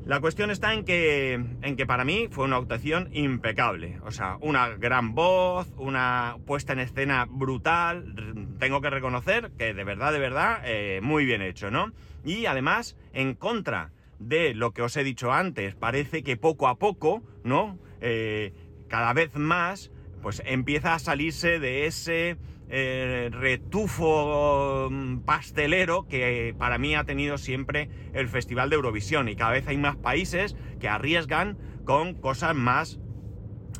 La 0.04 0.20
cuestión 0.20 0.50
está 0.50 0.74
en 0.74 0.84
que, 0.84 1.32
en 1.32 1.76
que 1.76 1.86
para 1.86 2.04
mí 2.04 2.28
fue 2.30 2.44
una 2.44 2.56
actuación 2.56 3.08
impecable. 3.12 4.00
O 4.04 4.10
sea, 4.10 4.36
una 4.42 4.68
gran 4.68 5.14
voz, 5.14 5.72
una 5.78 6.36
puesta 6.46 6.74
en 6.74 6.80
escena 6.80 7.26
brutal. 7.26 8.14
Tengo 8.58 8.82
que 8.82 8.90
reconocer 8.90 9.50
que 9.56 9.72
de 9.72 9.84
verdad, 9.84 10.12
de 10.12 10.18
verdad, 10.18 10.60
eh, 10.64 11.00
muy 11.02 11.24
bien 11.24 11.40
hecho, 11.40 11.70
¿no? 11.70 11.92
Y 12.22 12.44
además, 12.44 12.98
en 13.14 13.34
contra 13.34 13.92
de 14.18 14.54
lo 14.54 14.72
que 14.72 14.82
os 14.82 14.94
he 14.96 15.04
dicho 15.04 15.32
antes, 15.32 15.74
parece 15.74 16.22
que 16.22 16.36
poco 16.36 16.68
a 16.68 16.76
poco, 16.76 17.22
¿no? 17.42 17.78
Eh, 18.06 18.52
cada 18.86 19.14
vez 19.14 19.34
más, 19.34 19.90
pues 20.20 20.42
empieza 20.44 20.92
a 20.92 20.98
salirse 20.98 21.58
de 21.58 21.86
ese 21.86 22.36
eh, 22.68 23.30
retufo 23.32 24.88
mm, 24.90 25.20
pastelero 25.20 26.06
que 26.06 26.54
para 26.58 26.76
mí 26.76 26.94
ha 26.94 27.04
tenido 27.04 27.38
siempre 27.38 27.88
el 28.12 28.28
Festival 28.28 28.68
de 28.68 28.76
Eurovisión. 28.76 29.30
Y 29.30 29.36
cada 29.36 29.52
vez 29.52 29.66
hay 29.68 29.78
más 29.78 29.96
países 29.96 30.54
que 30.80 30.88
arriesgan 30.88 31.56
con 31.86 32.12
cosas 32.12 32.54
más, 32.54 33.00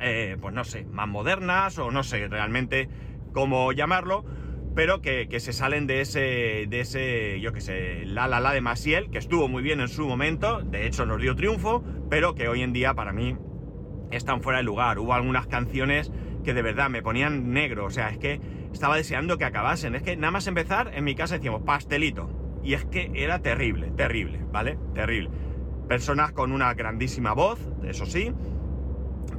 eh, 0.01 0.39
pues 0.41 0.55
no 0.55 0.65
sé, 0.65 0.87
más 0.87 1.07
modernas 1.07 1.79
o 1.79 1.91
no 1.91 2.03
sé 2.03 2.27
realmente 2.27 2.89
cómo 3.35 3.73
llamarlo, 3.73 4.25
pero 4.75 5.03
que, 5.03 5.29
se 5.39 5.53
salen 5.53 5.87
de 5.87 6.01
ese, 6.01 6.65
de 6.67 6.81
ese, 6.81 7.41
yo 7.41 7.53
que 7.53 7.61
sé, 7.61 8.07
la 8.07 8.27
la 8.27 8.41
la 8.41 8.53
de 8.53 8.63
Masiel, 8.63 9.11
que 9.11 9.19
estuvo 9.19 9.49
muy 9.49 9.63
bien 9.63 9.81
en 9.81 9.89
su 9.89 10.09
momento, 10.09 10.63
de 10.63 10.87
hecho 10.87 11.05
nos 11.05 11.21
dio 11.21 11.37
triunfo, 11.37 11.85
pero 12.09 12.35
que 12.35 12.49
hoy 12.49 12.63
en 12.63 12.73
día 12.73 12.95
para 12.95 13.13
mí 13.13 13.37
están 14.17 14.43
fuera 14.43 14.59
de 14.59 14.65
lugar. 14.65 14.99
Hubo 14.99 15.15
algunas 15.15 15.47
canciones 15.47 16.11
que 16.45 16.55
de 16.55 16.63
verdad 16.63 16.91
me 16.91 17.03
ponían 17.03 17.53
negro, 17.53 17.87
o 17.87 17.91
sea, 17.91 18.11
es 18.11 18.19
que 18.19 18.41
estaba 18.73 18.97
deseando 18.97 19.39
que 19.39 19.45
acabasen. 19.45 19.95
Es 19.95 20.03
que 20.03 20.17
nada 20.17 20.31
más 20.31 20.47
empezar, 20.47 20.93
en 20.95 21.05
mi 21.05 21.15
casa 21.15 21.37
decíamos 21.37 21.63
pastelito. 21.63 22.29
Y 22.63 22.75
es 22.75 22.85
que 22.85 23.11
era 23.15 23.41
terrible, 23.41 23.91
terrible, 23.91 24.41
¿vale? 24.51 24.79
Terrible. 24.95 25.31
Personas 25.89 26.33
con 26.33 26.53
una 26.53 26.73
grandísima 26.75 27.35
voz, 27.35 27.61
eso 27.85 28.07
sí, 28.07 28.33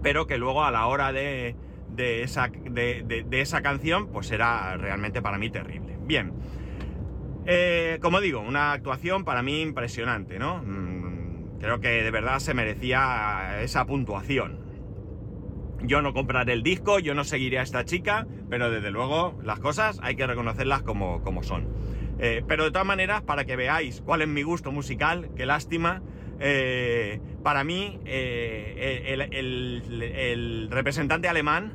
pero 0.04 0.28
que 0.28 0.38
luego 0.38 0.64
a 0.64 0.72
la 0.72 0.86
hora 0.86 1.12
de, 1.12 1.56
de, 1.90 2.24
esa, 2.24 2.50
de, 2.50 3.26
esa 3.32 3.62
canción, 3.62 4.08
pues 4.08 4.32
era 4.32 4.78
realmente 4.78 5.22
para 5.22 5.38
mí 5.38 5.50
terrible. 5.50 5.98
Bien. 6.02 6.34
Eh, 7.48 8.00
como 8.02 8.22
digo, 8.22 8.42
una 8.42 8.72
actuación 8.72 9.24
para 9.24 9.42
mí 9.42 9.62
impresionante, 9.62 10.40
¿no? 10.40 10.62
Mm, 10.64 11.60
creo 11.60 11.80
que 11.80 12.04
de 12.04 12.12
verdad 12.12 12.40
se 12.40 12.54
merecía 12.54 13.62
esa 13.62 13.86
puntuación. 13.86 14.65
Yo 15.88 16.02
no 16.02 16.14
compraré 16.14 16.54
el 16.54 16.64
disco, 16.64 17.00
yo 17.00 17.14
no 17.14 17.24
seguiré 17.24 17.60
a 17.60 17.62
esta 17.62 17.86
chica, 17.86 18.26
pero 18.50 18.72
desde 18.72 18.92
luego 18.92 19.40
las 19.44 19.60
cosas 19.60 20.00
hay 20.02 20.16
que 20.16 20.26
reconocerlas 20.26 20.82
como, 20.82 21.22
como 21.22 21.44
son. 21.44 21.68
Eh, 22.20 22.44
pero 22.48 22.64
de 22.64 22.72
todas 22.72 22.88
maneras, 22.88 23.22
para 23.22 23.46
que 23.46 23.56
veáis 23.56 24.02
cuál 24.02 24.22
es 24.22 24.28
mi 24.28 24.44
gusto 24.44 24.72
musical, 24.72 25.30
qué 25.36 25.46
lástima, 25.46 26.02
eh, 26.40 27.20
para 27.44 27.64
mí 27.64 28.00
eh, 28.06 29.28
el, 29.32 30.68
representante 30.72 31.28
alemán 31.28 31.74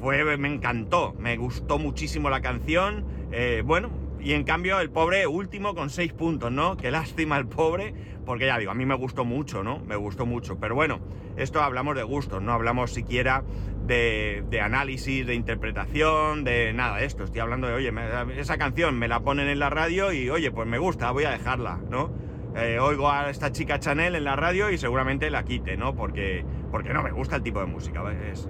fue, 0.00 0.36
me 0.36 0.48
encantó, 0.48 1.14
me 1.18 1.36
gustó 1.36 1.78
muchísimo 1.78 2.30
la 2.30 2.40
canción, 2.40 3.04
bueno, 3.64 3.90
y 4.22 4.32
en 4.32 4.44
cambio 4.44 4.80
el 4.80 4.90
pobre 4.90 5.26
último 5.26 5.74
con 5.74 5.90
seis 5.90 6.12
puntos, 6.12 6.52
¿no? 6.52 6.76
Qué 6.76 6.90
lástima 6.90 7.38
el 7.38 7.46
pobre, 7.46 7.94
porque 8.26 8.46
ya 8.46 8.58
digo, 8.58 8.70
a 8.70 8.74
mí 8.74 8.84
me 8.86 8.94
gustó 8.94 9.24
mucho, 9.24 9.62
¿no? 9.62 9.80
Me 9.80 9.96
gustó 9.96 10.26
mucho. 10.26 10.58
Pero 10.58 10.74
bueno, 10.74 11.00
esto 11.36 11.62
hablamos 11.62 11.96
de 11.96 12.02
gustos, 12.02 12.42
no 12.42 12.52
hablamos 12.52 12.92
siquiera 12.92 13.44
de, 13.86 14.60
análisis, 14.62 15.26
de 15.26 15.34
interpretación, 15.34 16.44
de 16.44 16.72
nada 16.72 16.98
de 16.98 17.06
esto. 17.06 17.24
Estoy 17.24 17.40
hablando 17.40 17.66
de, 17.66 17.74
oye, 17.74 17.92
esa 18.36 18.58
canción 18.58 18.98
me 18.98 19.08
la 19.08 19.20
ponen 19.20 19.48
en 19.48 19.58
la 19.58 19.70
radio 19.70 20.12
y, 20.12 20.30
oye, 20.30 20.50
pues 20.50 20.68
me 20.68 20.78
gusta, 20.78 21.10
voy 21.10 21.24
a 21.24 21.30
dejarla, 21.30 21.80
¿no? 21.88 22.12
Eh, 22.56 22.78
oigo 22.80 23.08
a 23.10 23.30
esta 23.30 23.52
chica 23.52 23.78
Chanel 23.78 24.16
en 24.16 24.24
la 24.24 24.34
radio 24.34 24.70
y 24.70 24.78
seguramente 24.78 25.30
la 25.30 25.44
quite, 25.44 25.76
¿no? 25.76 25.94
Porque, 25.94 26.44
porque 26.70 26.92
no 26.92 27.02
me 27.02 27.12
gusta 27.12 27.36
el 27.36 27.42
tipo 27.42 27.60
de 27.60 27.66
música. 27.66 28.02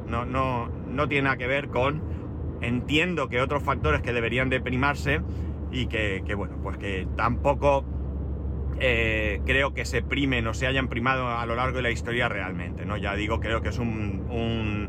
no, 0.06 0.24
no, 0.24 0.68
no 0.68 1.08
tiene 1.08 1.24
nada 1.24 1.36
que 1.36 1.46
ver 1.46 1.68
con... 1.68 2.20
Entiendo 2.62 3.28
que 3.28 3.40
otros 3.40 3.62
factores 3.62 4.02
que 4.02 4.12
deberían 4.12 4.50
de 4.50 4.60
primarse 4.60 5.22
y 5.70 5.86
que, 5.86 6.34
bueno, 6.36 6.58
pues 6.62 6.78
que 6.78 7.06
tampoco 7.16 7.84
eh, 8.78 9.40
creo 9.44 9.74
que 9.74 9.84
se 9.84 10.02
primen 10.02 10.46
o 10.46 10.54
se 10.54 10.66
hayan 10.66 10.88
primado 10.88 11.28
a 11.28 11.44
lo 11.46 11.54
largo 11.54 11.76
de 11.76 11.82
la 11.82 11.90
historia 11.90 12.28
realmente, 12.28 12.86
¿no? 12.86 12.96
Ya 12.96 13.14
digo, 13.14 13.40
creo 13.40 13.62
que 13.62 13.68
es 13.68 13.78
un, 13.78 14.88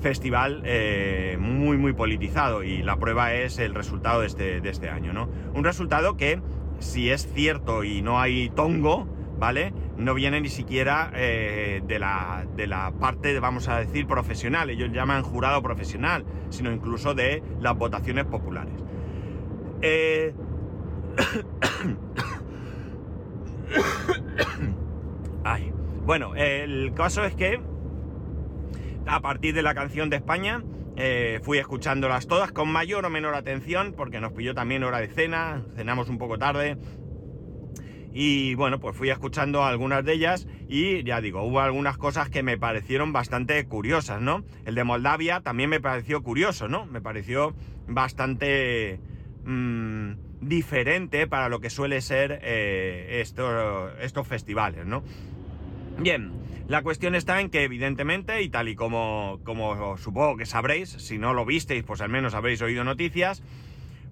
festival 0.00 0.62
eh, 0.64 1.36
muy, 1.40 1.76
muy 1.76 1.92
politizado 1.92 2.62
y 2.62 2.82
la 2.84 2.98
prueba 2.98 3.34
es 3.34 3.58
el 3.58 3.74
resultado 3.74 4.20
de 4.20 4.28
este, 4.28 4.60
de 4.60 4.70
este 4.70 4.88
año, 4.88 5.12
¿no? 5.12 5.28
Un 5.54 5.64
resultado 5.64 6.16
que, 6.16 6.40
si 6.78 7.10
es 7.10 7.26
cierto 7.32 7.82
y 7.82 8.00
no 8.00 8.20
hay 8.20 8.48
tongo, 8.50 9.08
¿vale? 9.38 9.72
No 9.96 10.14
viene 10.14 10.40
ni 10.40 10.48
siquiera 10.48 11.10
eh, 11.14 11.82
de, 11.84 11.98
la, 11.98 12.46
de 12.56 12.66
la 12.68 12.92
parte, 12.92 13.38
vamos 13.40 13.68
a 13.68 13.78
decir, 13.80 14.06
profesional, 14.06 14.70
ellos 14.70 14.90
llaman 14.92 15.22
jurado 15.22 15.62
profesional, 15.62 16.24
sino 16.50 16.70
incluso 16.70 17.14
de 17.14 17.42
las 17.60 17.76
votaciones 17.76 18.24
populares. 18.24 18.74
Eh... 19.82 20.34
Ay. 25.44 25.72
Bueno, 26.04 26.34
el 26.36 26.94
caso 26.94 27.22
es 27.24 27.34
que 27.34 27.60
a 29.06 29.20
partir 29.20 29.54
de 29.54 29.62
la 29.62 29.74
canción 29.74 30.08
de 30.08 30.16
España 30.16 30.64
eh, 30.96 31.38
fui 31.42 31.58
escuchándolas 31.58 32.26
todas 32.26 32.50
con 32.50 32.72
mayor 32.72 33.04
o 33.04 33.10
menor 33.10 33.34
atención 33.34 33.92
porque 33.94 34.18
nos 34.18 34.32
pilló 34.32 34.54
también 34.54 34.84
hora 34.84 35.00
de 35.00 35.08
cena, 35.08 35.66
cenamos 35.76 36.08
un 36.08 36.16
poco 36.16 36.38
tarde 36.38 36.78
y 38.12 38.54
bueno, 38.54 38.80
pues 38.80 38.96
fui 38.96 39.10
escuchando 39.10 39.64
algunas 39.64 40.04
de 40.04 40.14
ellas 40.14 40.48
y 40.66 41.04
ya 41.04 41.20
digo, 41.20 41.42
hubo 41.42 41.60
algunas 41.60 41.98
cosas 41.98 42.30
que 42.30 42.42
me 42.42 42.58
parecieron 42.58 43.12
bastante 43.12 43.64
curiosas, 43.66 44.20
¿no? 44.20 44.44
El 44.64 44.74
de 44.74 44.84
Moldavia 44.84 45.40
también 45.40 45.70
me 45.70 45.80
pareció 45.80 46.22
curioso, 46.22 46.68
¿no? 46.68 46.86
Me 46.86 47.00
pareció 47.00 47.54
bastante 47.86 49.00
mm, 49.48 50.12
diferente 50.40 51.26
para 51.26 51.48
lo 51.48 51.60
que 51.60 51.70
suele 51.70 52.00
ser 52.00 52.40
eh, 52.42 53.20
estos, 53.20 54.28
festivales, 54.28 54.86
¿no? 54.86 55.02
Bien, 55.98 56.32
la 56.68 56.82
cuestión 56.82 57.14
está 57.14 57.40
en 57.40 57.50
que 57.50 57.64
evidentemente, 57.64 58.42
y 58.42 58.48
tal 58.48 58.68
y 58.68 58.76
como, 58.76 59.40
como 59.42 59.96
supongo 59.96 60.36
que 60.36 60.46
sabréis, 60.46 60.90
si 60.90 61.18
no 61.18 61.34
lo 61.34 61.44
visteis, 61.44 61.82
pues 61.82 62.00
al 62.00 62.10
menos 62.10 62.34
habréis 62.34 62.62
oído 62.62 62.84
noticias, 62.84 63.42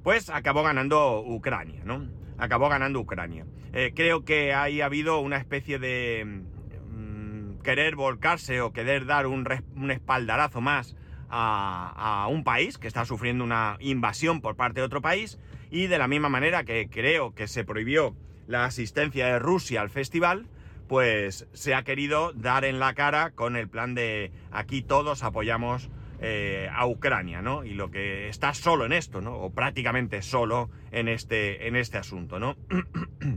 pues 0.02 0.31
acabó 0.31 0.62
ganando 0.62 1.21
Ucrania, 1.21 1.83
¿no? 1.85 2.07
acabó 2.38 2.69
ganando 2.69 3.00
Ucrania. 3.00 3.47
Eh, 3.73 3.93
creo 3.95 4.25
que 4.25 4.55
ahí 4.55 4.81
ha 4.81 4.87
habido 4.87 5.21
una 5.21 5.37
especie 5.37 5.78
de 5.78 6.25
mm, 6.25 7.59
querer 7.62 7.97
volcarse 7.97 8.61
o 8.61 8.73
querer 8.73 9.07
dar 9.07 9.26
un, 9.26 9.47
espaldarazo 9.90 10.61
más 10.61 10.97
a, 11.38 12.26
un 12.31 12.45
país 12.45 12.78
que 12.78 12.88
está 12.88 13.05
sufriendo 13.05 13.45
una 13.45 13.76
invasión 13.81 14.40
por 14.40 14.57
parte 14.57 14.81
de 14.81 14.87
otro 14.87 15.02
país 15.02 15.38
y 15.71 15.87
de 15.87 15.99
la 15.99 16.09
misma 16.09 16.28
manera 16.28 16.64
que 16.64 16.88
creo 16.88 17.35
que 17.35 17.49
se 17.49 17.64
prohibió 17.64 18.16
la 18.47 18.64
asistencia 18.64 19.26
de 19.26 19.38
Rusia 19.38 19.81
al 19.81 19.90
festival, 19.90 20.47
pues 20.88 21.47
se 21.52 21.75
ha 21.75 21.83
querido 21.83 22.33
dar 22.33 22.64
en 22.64 22.78
la 22.78 22.95
cara 22.95 23.33
con 23.33 23.57
el 23.57 23.69
plan 23.69 23.95
de 23.95 24.33
aquí 24.50 24.83
todos 24.83 25.23
apoyamos 25.23 25.90
eh, 26.21 26.71
a 26.73 26.87
Ucrania, 26.87 27.43
¿no? 27.43 27.64
Y 27.64 27.75
lo 27.75 27.90
que 27.90 28.28
está 28.28 28.55
solo 28.55 28.87
en 28.87 28.93
esto, 28.93 29.21
¿no? 29.21 29.37
O 29.37 29.52
prácticamente 29.52 30.23
solo 30.23 30.71
en 30.93 31.09
este, 31.09 31.66
en 31.66 31.76
este 31.76 31.99
asunto, 31.99 32.38
¿no? 32.38 32.57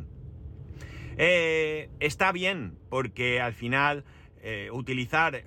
Eh, 1.21 1.89
está 1.99 2.31
bien, 2.31 2.77
porque 2.89 3.41
al 3.41 3.51
final 3.51 4.05
eh, 4.41 4.69
utilizar 4.71 5.43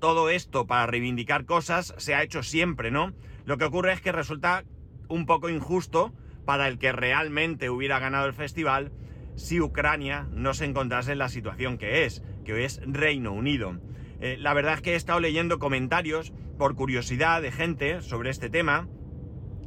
todo 0.00 0.30
esto 0.30 0.66
para 0.66 0.86
reivindicar 0.86 1.44
cosas 1.44 1.94
se 1.98 2.14
ha 2.14 2.22
hecho 2.22 2.42
siempre, 2.42 2.90
¿no? 2.90 3.12
Lo 3.44 3.58
que 3.58 3.64
ocurre 3.64 3.92
es 3.92 4.00
que 4.00 4.12
resulta 4.12 4.64
un 5.08 5.26
poco 5.26 5.48
injusto 5.48 6.12
para 6.44 6.66
el 6.66 6.78
que 6.78 6.92
realmente 6.92 7.70
hubiera 7.70 7.98
ganado 7.98 8.26
el 8.26 8.32
festival 8.32 8.92
si 9.36 9.60
Ucrania 9.60 10.26
no 10.32 10.54
se 10.54 10.64
encontrase 10.64 11.12
en 11.12 11.18
la 11.18 11.28
situación 11.28 11.78
que 11.78 12.04
es, 12.04 12.22
que 12.44 12.64
es 12.64 12.80
Reino 12.84 13.32
Unido. 13.32 13.78
Eh, 14.20 14.36
la 14.38 14.52
verdad 14.54 14.74
es 14.74 14.82
que 14.82 14.92
he 14.92 14.96
estado 14.96 15.20
leyendo 15.20 15.58
comentarios 15.58 16.32
por 16.58 16.74
curiosidad 16.74 17.40
de 17.40 17.52
gente 17.52 18.02
sobre 18.02 18.30
este 18.30 18.50
tema. 18.50 18.88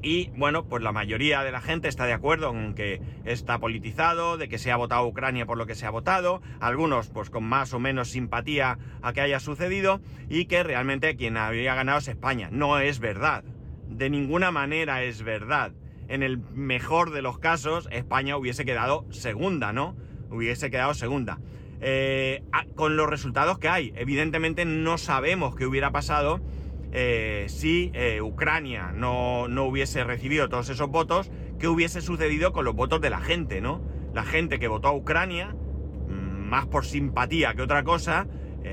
Y 0.03 0.31
bueno, 0.35 0.65
pues 0.65 0.83
la 0.83 0.91
mayoría 0.91 1.43
de 1.43 1.51
la 1.53 1.61
gente 1.61 1.87
está 1.87 2.05
de 2.05 2.11
acuerdo 2.11 2.51
en 2.51 2.75
que 2.75 3.01
está 3.23 3.59
politizado, 3.59 4.37
de 4.37 4.49
que 4.49 4.57
se 4.57 4.69
ha 4.69 4.75
votado 4.75 5.07
Ucrania 5.07 5.45
por 5.45 5.57
lo 5.57 5.65
que 5.65 5.75
se 5.75 5.85
ha 5.85 5.91
votado, 5.91 6.41
algunos 6.59 7.07
pues 7.07 7.29
con 7.29 7.45
más 7.45 7.73
o 7.73 7.79
menos 7.79 8.09
simpatía 8.09 8.77
a 9.01 9.13
que 9.13 9.21
haya 9.21 9.39
sucedido 9.39 10.01
y 10.27 10.45
que 10.45 10.61
realmente 10.61 11.15
quien 11.15 11.37
habría 11.37 11.73
ganado 11.73 11.99
es 11.99 12.09
España. 12.09 12.49
No 12.51 12.79
es 12.79 12.99
verdad, 12.99 13.45
de 13.87 14.09
ninguna 14.09 14.51
manera 14.51 15.03
es 15.03 15.23
verdad. 15.23 15.71
En 16.09 16.21
el 16.21 16.37
mejor 16.37 17.11
de 17.11 17.21
los 17.21 17.39
casos, 17.39 17.87
España 17.89 18.35
hubiese 18.35 18.65
quedado 18.65 19.05
segunda, 19.09 19.71
¿no? 19.71 19.95
Hubiese 20.29 20.69
quedado 20.69 20.93
segunda. 20.95 21.39
Eh, 21.79 22.43
con 22.75 22.97
los 22.97 23.09
resultados 23.09 23.57
que 23.57 23.69
hay. 23.69 23.93
Evidentemente 23.95 24.65
no 24.65 24.97
sabemos 24.97 25.55
qué 25.55 25.65
hubiera 25.65 25.91
pasado 25.91 26.41
eh, 26.93 27.45
si 27.49 27.91
eh, 27.93 28.21
Ucrania 28.21 28.91
no, 28.93 29.45
hubiese 29.65 30.03
recibido 30.03 30.47
todos 30.47 30.69
esos 30.69 30.89
votos, 30.89 31.31
qué 31.59 31.67
hubiese 31.67 32.01
sucedido 32.01 32.53
con 32.53 32.65
los 32.65 32.75
votos 32.75 33.01
de 33.01 33.09
la 33.09 33.19
gente, 33.19 33.59
¿no? 33.59 33.81
La 34.13 34.23
gente 34.23 34.59
que 34.59 34.67
votó 34.67 34.87
a 34.87 34.93
Ucrania, 34.93 35.55
mm, 36.07 36.47
más 36.49 36.67
por 36.67 36.85
simpatía 36.85 37.53
que 37.53 37.63
otra 37.63 37.83
cosa, 37.83 38.27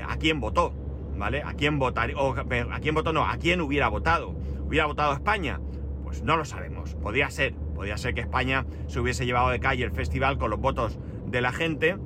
¿a 0.07 0.17
quién 0.17 0.39
votó? 0.39 0.73
¿Vale? 1.17 1.43
¿A 1.43 1.53
quién 1.53 1.77
votaría? 1.77 2.15
¿A 2.17 2.79
quién 2.79 2.95
votó? 2.95 3.11
No, 3.11 3.25
¿a 3.25 3.37
quién 3.37 3.59
hubiera 3.61 3.89
votado? 3.89 4.29
¿Hubiera 4.65 4.85
votado 4.85 5.11
a 5.11 5.15
España? 5.15 5.59
Pues 6.03 6.23
no 6.23 6.37
lo 6.37 6.45
sabemos. 6.45 6.95
Podría 6.95 7.29
ser. 7.29 7.53
Podría 7.75 7.97
ser 7.97 8.13
que 8.13 8.21
España 8.21 8.65
se 8.87 8.99
hubiese 8.99 9.25
llevado 9.25 9.49
de 9.49 9.59
calle 9.59 9.83
el 9.83 9.91
festival 9.91 10.37
con 10.37 10.49
los 10.49 10.59
votos 10.59 10.97
de 11.27 11.41
la 11.41 11.51
gente 11.51 11.97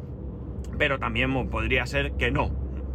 pero 0.78 1.00
también 1.00 1.50
podría 1.50 1.86
ser 1.86 2.14
que 2.14 2.32
no. 2.32 2.52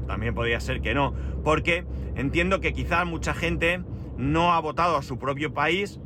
También 0.07 0.35
podría 0.35 0.61
ser 0.61 0.81
que 0.81 0.95
no. 0.95 1.15
Porque 1.45 1.85
entiendo 2.17 2.61
que 2.61 2.73
quizás 2.73 3.07
mucha 3.07 3.35
gente 3.35 3.83
no 4.17 4.53
ha 4.53 4.61
votado 4.61 4.97
a 4.97 5.03
su 5.03 5.19
propio 5.19 5.53
país. 5.53 6.01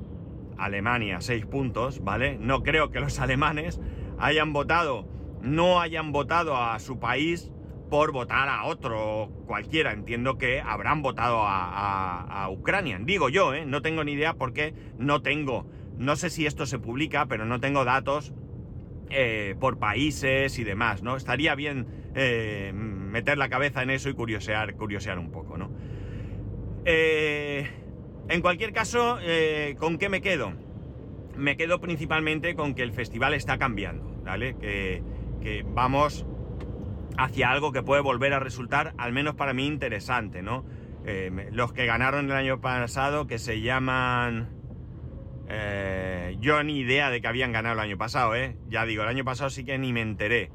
Alemania, 0.56 1.20
seis 1.20 1.46
puntos, 1.46 2.02
¿vale? 2.04 2.38
No 2.38 2.62
creo 2.62 2.90
que 2.90 3.00
los 3.00 3.18
alemanes 3.20 3.80
hayan 4.18 4.52
votado, 4.52 5.08
no 5.42 5.80
hayan 5.80 6.12
votado 6.12 6.56
a 6.56 6.78
su 6.78 6.98
país 6.98 7.50
por 7.90 8.12
votar 8.12 8.48
a 8.48 8.64
otro 8.64 9.30
cualquiera. 9.46 9.92
Entiendo 9.92 10.38
que 10.38 10.60
habrán 10.60 11.02
votado 11.02 11.42
a, 11.42 12.44
a 12.44 12.50
Ucrania. 12.50 12.98
Digo 13.00 13.28
yo, 13.28 13.54
¿eh? 13.54 13.66
No 13.66 13.82
tengo 13.82 14.04
ni 14.04 14.12
idea 14.12 14.34
porque 14.34 14.74
no 14.98 15.22
tengo, 15.22 15.66
no 15.98 16.16
sé 16.16 16.30
si 16.30 16.46
esto 16.46 16.66
se 16.66 16.78
publica, 16.78 17.26
pero 17.26 17.44
no 17.44 17.60
tengo 17.60 17.84
datos 17.84 18.32
eh, 19.10 19.54
por 19.60 19.78
países 19.78 20.58
y 20.58 20.64
demás, 20.64 21.02
¿no? 21.02 21.16
Estaría 21.16 21.54
bien 21.54 21.86
eh, 22.14 22.72
meter 23.14 23.38
la 23.38 23.48
cabeza 23.48 23.82
en 23.82 23.90
eso 23.90 24.10
y 24.10 24.14
curiosear, 24.14 24.74
curiosear 24.74 25.20
un 25.20 25.30
poco, 25.30 25.56
¿no? 25.56 25.70
Eh, 26.84 27.64
en 28.28 28.40
cualquier 28.42 28.72
caso, 28.72 29.18
¿con 29.78 29.98
qué 29.98 30.08
me 30.08 30.20
quedo? 30.20 30.52
Me 31.36 31.56
quedo 31.56 31.80
principalmente 31.80 32.56
con 32.56 32.74
que 32.74 32.82
el 32.82 32.92
festival 32.92 33.34
está 33.34 33.56
cambiando, 33.56 34.20
¿vale? 34.24 34.56
Que, 34.56 35.02
vamos 35.66 36.26
hacia 37.18 37.50
algo 37.50 37.70
que 37.70 37.82
puede 37.82 38.02
volver 38.02 38.32
a 38.32 38.40
resultar, 38.40 38.94
al 38.98 39.12
menos 39.12 39.34
para 39.34 39.52
mí, 39.52 39.66
interesante, 39.66 40.42
¿no? 40.42 40.64
los 41.52 41.74
que 41.74 41.84
ganaron 41.84 42.26
el 42.26 42.32
año 42.32 42.60
pasado, 42.60 43.26
que 43.26 43.38
se 43.38 43.60
llaman... 43.60 44.48
Eh, 45.48 46.36
yo 46.40 46.62
ni 46.62 46.78
idea 46.78 47.10
de 47.10 47.20
que 47.20 47.28
habían 47.28 47.52
ganado 47.52 47.74
el 47.74 47.80
año 47.80 47.98
pasado, 47.98 48.34
¿eh? 48.34 48.56
Ya 48.68 48.86
digo, 48.86 49.02
el 49.02 49.08
año 49.08 49.24
pasado 49.24 49.50
sí 49.50 49.64
que 49.64 49.78
ni 49.78 49.92
me 49.92 50.00
enteré. 50.00 50.50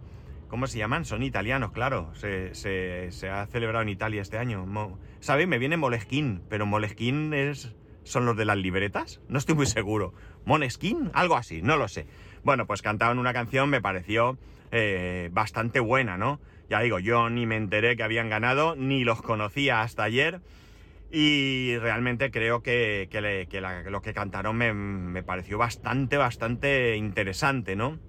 ¿Cómo 0.50 0.68
se 0.68 0.80
llaman? 0.80 1.06
Son 1.06 1.24
italianos, 1.24 1.72
claro. 1.72 2.12
Se, 2.16 3.30
ha 3.32 3.46
celebrado 3.46 3.84
en 3.84 3.90
Italia 3.90 4.22
este 4.22 4.38
año. 4.38 4.68
¿Sabéis? 5.20 5.48
Me 5.48 5.60
viene 5.60 5.78
Moleskin, 5.78 6.42
pero 6.50 6.66
Moleskin 6.66 7.34
es... 7.34 7.76
¿Son 8.04 8.26
los 8.26 8.36
de 8.36 8.46
las 8.46 8.58
libretas? 8.58 9.22
No 9.28 9.38
estoy 9.38 9.54
muy 9.54 9.68
seguro. 9.68 10.14
¿Moneskin? 10.46 11.12
Algo 11.14 11.36
así, 11.36 11.62
no 11.62 11.78
lo 11.78 11.88
sé. 11.88 12.08
Bueno, 12.44 12.66
pues 12.66 12.82
cantaban 12.82 13.20
una 13.20 13.34
canción, 13.34 13.70
me 13.70 13.82
pareció 13.82 14.40
eh, 14.72 15.30
bastante 15.32 15.80
buena, 15.80 16.18
¿no? 16.18 16.40
Ya 16.70 16.80
digo, 16.80 16.98
yo 16.98 17.30
ni 17.30 17.46
me 17.46 17.56
enteré 17.56 17.96
que 17.96 18.04
habían 18.04 18.30
ganado, 18.30 18.76
ni 18.76 19.04
los 19.04 19.22
conocía 19.22 19.82
hasta 19.82 20.04
ayer. 20.04 20.42
Y 21.12 21.78
realmente 21.78 22.32
creo 22.32 22.64
que, 22.64 23.08
lo 23.88 24.02
que 24.02 24.14
cantaron 24.14 24.58
me, 24.58 25.24
pareció 25.24 25.60
bastante, 25.60 26.18
bastante 26.18 26.96
interesante, 26.96 27.76
¿no? 27.76 28.00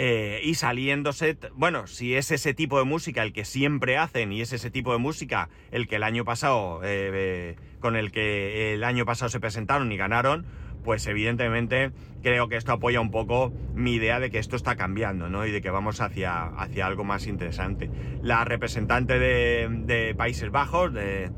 Eh, 0.00 0.40
y 0.44 0.54
saliéndose, 0.54 1.36
bueno, 1.54 1.88
si 1.88 2.14
es 2.14 2.30
ese 2.30 2.54
tipo 2.54 2.78
de 2.78 2.84
música 2.84 3.24
el 3.24 3.32
que 3.32 3.44
siempre 3.44 3.96
hacen 3.96 4.32
y 4.32 4.40
es 4.40 4.52
ese 4.52 4.70
tipo 4.70 4.92
de 4.92 4.98
música 4.98 5.48
el 5.72 5.88
que 5.88 5.96
el 5.96 6.04
año 6.04 6.24
pasado, 6.24 6.80
eh, 6.84 7.56
con 7.80 7.96
el 7.96 8.12
que 8.12 8.74
el 8.74 8.84
año 8.84 9.04
pasado 9.04 9.28
se 9.28 9.40
presentaron 9.40 9.90
y 9.90 9.96
ganaron, 9.96 10.46
pues 10.84 11.04
evidentemente 11.08 11.90
creo 12.22 12.48
que 12.48 12.56
esto 12.56 12.72
apoya 12.72 13.00
un 13.00 13.10
poco 13.10 13.52
mi 13.74 13.94
idea 13.94 14.20
de 14.20 14.30
que 14.30 14.38
esto 14.38 14.54
está 14.54 14.76
cambiando, 14.76 15.28
¿no? 15.28 15.44
Y 15.44 15.50
de 15.50 15.60
que 15.60 15.70
vamos 15.70 16.00
hacia, 16.00 16.44
hacia 16.44 16.86
algo 16.86 17.02
más 17.02 17.26
interesante. 17.26 17.90
La 18.22 18.44
representante 18.44 19.18
de, 19.18 19.68
de 19.68 20.14
Países 20.14 20.50
Bajos, 20.50 20.94
de, 20.94 21.32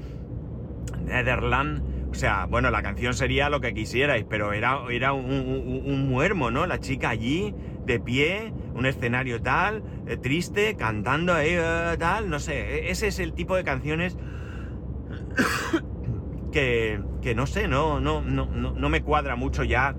Netherland 1.05 2.00
O 2.11 2.15
sea, 2.15 2.47
bueno, 2.47 2.71
la 2.71 2.83
canción 2.83 3.15
sería 3.15 3.49
lo 3.51 3.61
que 3.61 3.73
quisierais, 3.73 4.25
pero 4.29 4.53
era, 4.53 4.81
era 4.91 5.13
un, 5.13 6.09
muermo, 6.09 6.51
¿no? 6.51 6.67
La 6.67 6.81
chica 6.81 7.11
allí, 7.11 7.55
de 7.87 8.01
pie, 8.01 8.53
un 8.75 8.85
escenario 8.85 9.41
tal, 9.41 9.83
eh, 10.07 10.17
triste, 10.17 10.75
cantando 10.77 11.33
ahí, 11.33 11.51
eh, 11.53 11.97
tal, 11.99 12.29
no 12.29 12.41
sé. 12.41 12.87
E, 12.87 12.91
ese 12.91 13.07
es 13.07 13.21
el 13.21 13.33
tipo 13.33 13.55
de 13.55 13.63
canciones 13.63 14.17
que, 16.53 17.01
que 17.23 17.35
no 17.35 17.47
sé, 17.47 17.69
no, 17.69 18.01
no, 18.01 18.23
no, 18.23 18.89
me 18.89 19.03
cuadra 19.03 19.37
mucho 19.37 19.63
ya. 19.63 19.95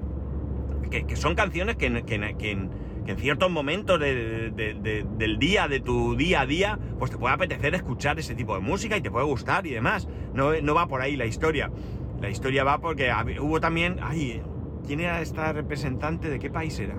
Que, 0.89 1.15
son 1.15 1.35
canciones 1.35 1.77
que, 1.77 2.03
que, 2.03 2.35
que 2.37 3.11
en 3.11 3.17
ciertos 3.17 3.49
momentos 3.49 3.99
del 3.99 5.37
día, 5.39 5.67
de 5.67 5.79
tu 5.79 6.15
día 6.15 6.41
a 6.41 6.45
día, 6.45 6.79
pues 6.99 7.11
te 7.11 7.17
puede 7.17 7.33
apetecer 7.33 7.73
escuchar 7.75 8.19
ese 8.19 8.35
tipo 8.35 8.53
de 8.53 8.61
música 8.61 8.95
y 8.97 9.01
te 9.01 9.11
puede 9.11 9.25
gustar 9.25 9.65
y 9.65 9.71
demás. 9.71 10.07
No, 10.33 10.53
no 10.61 10.73
va 10.73 10.87
por 10.87 11.01
ahí 11.01 11.15
la 11.15 11.25
historia. 11.25 11.71
La 12.21 12.29
historia 12.29 12.63
va 12.63 12.79
porque 12.79 13.11
hubo 13.39 13.59
también. 13.59 13.97
Ay, 14.01 14.41
¿quién 14.85 14.99
era 14.99 15.21
esta 15.21 15.51
representante? 15.53 16.29
¿De 16.29 16.39
qué 16.39 16.51
país 16.51 16.79
era? 16.79 16.95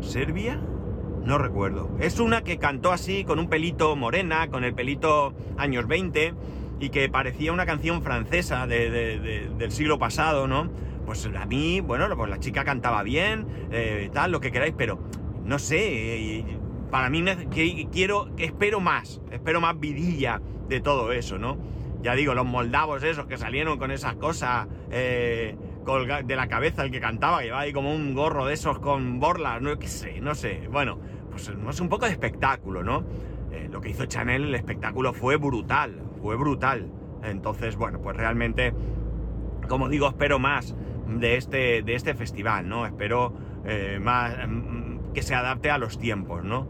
¿Serbia? 0.00 0.60
No 1.24 1.38
recuerdo. 1.38 1.90
Es 2.00 2.20
una 2.20 2.42
que 2.42 2.58
cantó 2.58 2.92
así, 2.92 3.24
con 3.24 3.38
un 3.38 3.48
pelito 3.48 3.96
morena, 3.96 4.48
con 4.48 4.64
el 4.64 4.74
pelito 4.74 5.34
años 5.56 5.86
20, 5.86 6.34
y 6.80 6.90
que 6.90 7.08
parecía 7.08 7.52
una 7.52 7.66
canción 7.66 8.02
francesa 8.02 8.66
del 8.66 9.70
siglo 9.72 9.98
pasado, 9.98 10.46
¿no? 10.46 10.70
Pues 11.06 11.28
a 11.34 11.46
mí, 11.46 11.80
bueno, 11.80 12.14
pues 12.16 12.30
la 12.30 12.38
chica 12.40 12.64
cantaba 12.64 13.02
bien, 13.02 13.46
eh, 13.70 14.10
tal, 14.12 14.32
lo 14.32 14.40
que 14.40 14.52
queráis, 14.52 14.74
pero 14.76 14.98
no 15.44 15.58
sé, 15.58 16.44
para 16.90 17.10
mí 17.10 17.24
quiero, 17.90 18.28
espero 18.36 18.80
más, 18.80 19.20
espero 19.30 19.60
más 19.60 19.78
vidilla 19.78 20.40
de 20.68 20.80
todo 20.80 21.12
eso, 21.12 21.38
¿no? 21.38 21.58
Ya 22.02 22.14
digo, 22.14 22.34
los 22.34 22.46
moldavos 22.46 23.02
esos 23.02 23.26
que 23.26 23.36
salieron 23.36 23.78
con 23.78 23.90
esas 23.90 24.14
cosas 24.14 24.66
eh, 24.90 25.56
de 26.24 26.36
la 26.36 26.48
cabeza, 26.48 26.84
el 26.84 26.90
que 26.90 27.00
cantaba, 27.00 27.42
llevaba 27.42 27.62
ahí 27.62 27.72
como 27.72 27.92
un 27.94 28.14
gorro 28.14 28.46
de 28.46 28.54
esos 28.54 28.78
con 28.78 29.20
borlas, 29.20 29.60
no 29.60 29.78
qué 29.78 29.88
sé, 29.88 30.20
no 30.20 30.34
sé. 30.34 30.68
Bueno, 30.70 30.98
pues 31.30 31.48
es 31.48 31.80
un 31.80 31.88
poco 31.88 32.06
de 32.06 32.12
espectáculo, 32.12 32.82
¿no? 32.82 33.04
Eh, 33.52 33.68
lo 33.70 33.80
que 33.80 33.90
hizo 33.90 34.06
Chanel, 34.06 34.44
el 34.44 34.54
espectáculo 34.54 35.12
fue 35.12 35.36
brutal, 35.36 36.00
fue 36.22 36.36
brutal. 36.36 36.90
Entonces, 37.22 37.76
bueno, 37.76 38.00
pues 38.00 38.16
realmente, 38.16 38.72
como 39.68 39.88
digo, 39.88 40.08
espero 40.08 40.38
más 40.38 40.74
de 41.06 41.36
este, 41.36 41.82
de 41.82 41.94
este 41.94 42.14
festival, 42.14 42.66
¿no? 42.66 42.86
Espero 42.86 43.34
eh, 43.66 43.98
más 44.00 44.36
mm, 44.48 45.12
que 45.12 45.22
se 45.22 45.34
adapte 45.34 45.70
a 45.70 45.78
los 45.78 45.98
tiempos, 45.98 46.44
¿no? 46.44 46.68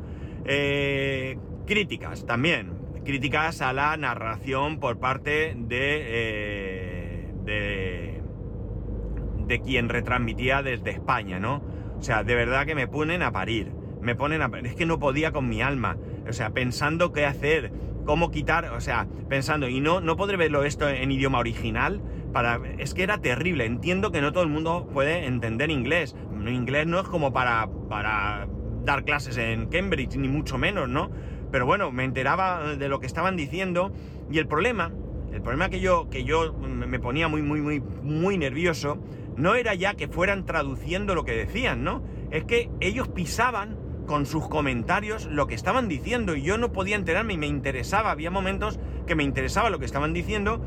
críticas 1.67 2.27
también, 2.27 2.80
críticas 3.11 3.61
a 3.61 3.73
la 3.73 3.97
narración 3.97 4.79
por 4.79 5.01
parte 5.01 5.57
de, 5.57 6.03
eh, 6.07 7.35
de, 7.43 8.23
de, 9.49 9.61
quien 9.63 9.89
retransmitía 9.89 10.63
desde 10.63 10.91
España, 10.91 11.41
¿no? 11.41 11.61
O 11.99 12.03
sea, 12.03 12.23
de 12.23 12.37
verdad 12.37 12.67
que 12.67 12.77
me 12.77 12.87
ponen 12.87 13.25
a 13.25 13.33
parir, 13.33 13.73
me 14.01 14.15
ponen 14.15 14.43
a. 14.43 14.51
Es 14.63 14.77
que 14.77 14.87
no 14.87 15.01
podía 15.01 15.33
con 15.33 15.49
mi 15.49 15.61
alma, 15.61 15.97
o 16.29 16.33
sea, 16.33 16.51
pensando 16.51 17.13
qué 17.13 17.27
hacer, 17.27 17.73
cómo 18.05 18.31
quitar, 18.31 18.67
o 18.67 18.81
sea, 18.81 19.09
pensando, 19.29 19.69
y 19.69 19.81
no, 19.81 20.01
no 20.01 20.17
podré 20.17 20.37
verlo 20.37 20.63
esto 20.63 20.89
en 20.89 21.11
idioma 21.11 21.41
original, 21.41 22.01
para, 22.33 22.61
es 22.79 22.95
que 22.95 23.03
era 23.03 23.19
terrible, 23.19 23.65
entiendo 23.65 24.13
que 24.13 24.21
no 24.21 24.31
todo 24.31 24.45
el 24.45 24.51
mundo 24.51 24.89
puede 24.93 25.27
entender 25.27 25.73
inglés, 25.73 26.15
inglés 26.47 26.87
no 26.87 27.01
es 27.01 27.09
como 27.09 27.33
para, 27.33 27.69
para 27.89 28.47
dar 28.85 29.05
clases 29.05 29.37
en 29.37 29.67
Cambridge, 29.67 30.15
ni 30.15 30.29
mucho 30.29 30.59
menos, 30.59 30.89
¿no? 30.89 31.11
Pero 31.51 31.67
bueno, 31.67 31.91
me 31.91 32.05
enteraba 32.05 32.77
de 32.77 32.89
lo 32.89 33.01
que 33.01 33.07
estaban 33.07 33.37
diciendo 33.37 33.93
y 34.31 34.39
el 34.39 34.47
problema, 34.47 34.93
el 35.33 35.43
problema 35.43 35.69
que 35.69 35.81
yo, 35.81 36.09
que 36.11 36.25
yo 36.25 36.53
me 36.53 36.99
ponía 37.01 37.29
muy, 37.29 37.43
muy, 37.43 37.61
muy, 37.61 37.81
muy 37.81 38.39
nervioso, 38.39 38.99
no 39.37 39.55
era 39.55 39.75
ya 39.75 39.95
que 39.95 40.09
fueran 40.09 40.45
traduciendo 40.45 41.15
lo 41.15 41.25
que 41.25 41.33
decían, 41.33 41.83
¿no? 41.83 42.03
Es 42.31 42.45
que 42.45 42.71
ellos 42.81 43.09
pisaban 43.09 43.79
con 44.07 44.27
sus 44.27 44.49
comentarios 44.49 45.27
lo 45.27 45.47
que 45.47 45.55
estaban 45.55 45.89
diciendo 45.89 46.35
y 46.35 46.43
yo 46.43 46.59
no 46.59 46.73
podía 46.73 46.97
enterarme 46.97 47.35
y 47.35 47.39
me 47.39 47.47
interesaba, 47.47 48.11
había 48.11 48.31
momentos 48.31 48.79
que 49.07 49.15
me 49.15 49.23
interesaba 49.23 49.71
lo 49.71 49.79
que 49.79 49.85
estaban 49.85 50.13
diciendo 50.13 50.61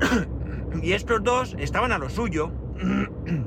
y 0.82 0.92
estos 0.92 1.22
dos 1.22 1.56
estaban 1.58 1.92
a 1.92 1.98
lo 1.98 2.08
suyo. 2.08 2.52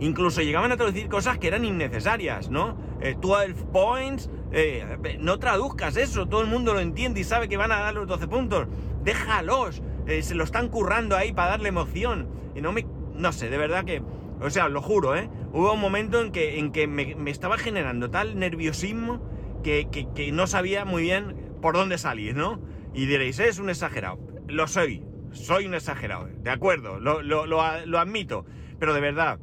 Incluso 0.00 0.42
llegaban 0.42 0.70
a 0.70 0.76
traducir 0.76 1.08
cosas 1.08 1.38
que 1.38 1.48
eran 1.48 1.64
innecesarias, 1.64 2.50
¿no? 2.50 2.76
12 3.20 3.50
eh, 3.50 3.54
points, 3.72 4.30
eh, 4.50 5.18
no 5.20 5.38
traduzcas 5.38 5.96
eso, 5.96 6.26
todo 6.26 6.40
el 6.40 6.46
mundo 6.46 6.72
lo 6.72 6.80
entiende 6.80 7.20
y 7.20 7.24
sabe 7.24 7.48
que 7.48 7.56
van 7.56 7.72
a 7.72 7.80
dar 7.80 7.94
los 7.94 8.06
12 8.06 8.28
puntos. 8.28 8.66
Déjalos, 9.02 9.82
eh, 10.06 10.22
se 10.22 10.34
lo 10.34 10.44
están 10.44 10.68
currando 10.68 11.16
ahí 11.16 11.32
para 11.32 11.50
darle 11.50 11.68
emoción. 11.68 12.28
Y 12.54 12.60
no 12.60 12.72
me. 12.72 12.86
No 13.14 13.32
sé, 13.32 13.50
de 13.50 13.58
verdad 13.58 13.84
que. 13.84 14.02
O 14.40 14.50
sea, 14.50 14.68
lo 14.68 14.80
juro, 14.80 15.16
¿eh? 15.16 15.28
Hubo 15.52 15.72
un 15.72 15.80
momento 15.80 16.20
en 16.20 16.30
que, 16.30 16.58
en 16.58 16.70
que 16.70 16.86
me, 16.86 17.30
estaba 17.30 17.58
generando 17.58 18.10
tal 18.10 18.38
nerviosismo 18.38 19.20
que, 19.64 20.30
no 20.32 20.46
sabía 20.46 20.84
muy 20.84 21.02
bien 21.02 21.34
por 21.60 21.74
dónde 21.74 21.98
salir, 21.98 22.36
¿no? 22.36 22.60
Y 22.94 23.06
diréis, 23.06 23.40
es 23.40 23.58
un 23.58 23.68
exagerado. 23.68 24.18
Lo 24.46 24.68
soy, 24.68 25.04
soy 25.32 25.66
un 25.66 25.74
exagerado, 25.74 26.28
de 26.28 26.50
acuerdo, 26.50 27.00
lo, 27.00 27.20
lo 27.22 27.98
admito. 27.98 28.46
Pero 28.78 28.94
de 28.94 29.00
verdad, 29.00 29.40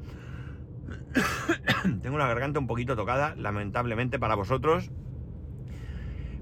Tengo 2.02 2.18
la 2.18 2.28
garganta 2.28 2.60
un 2.60 2.68
poquito 2.68 2.96
tocada, 2.96 3.36
lamentablemente 3.36 4.20
para 4.20 4.36
vosotros. 4.36 4.92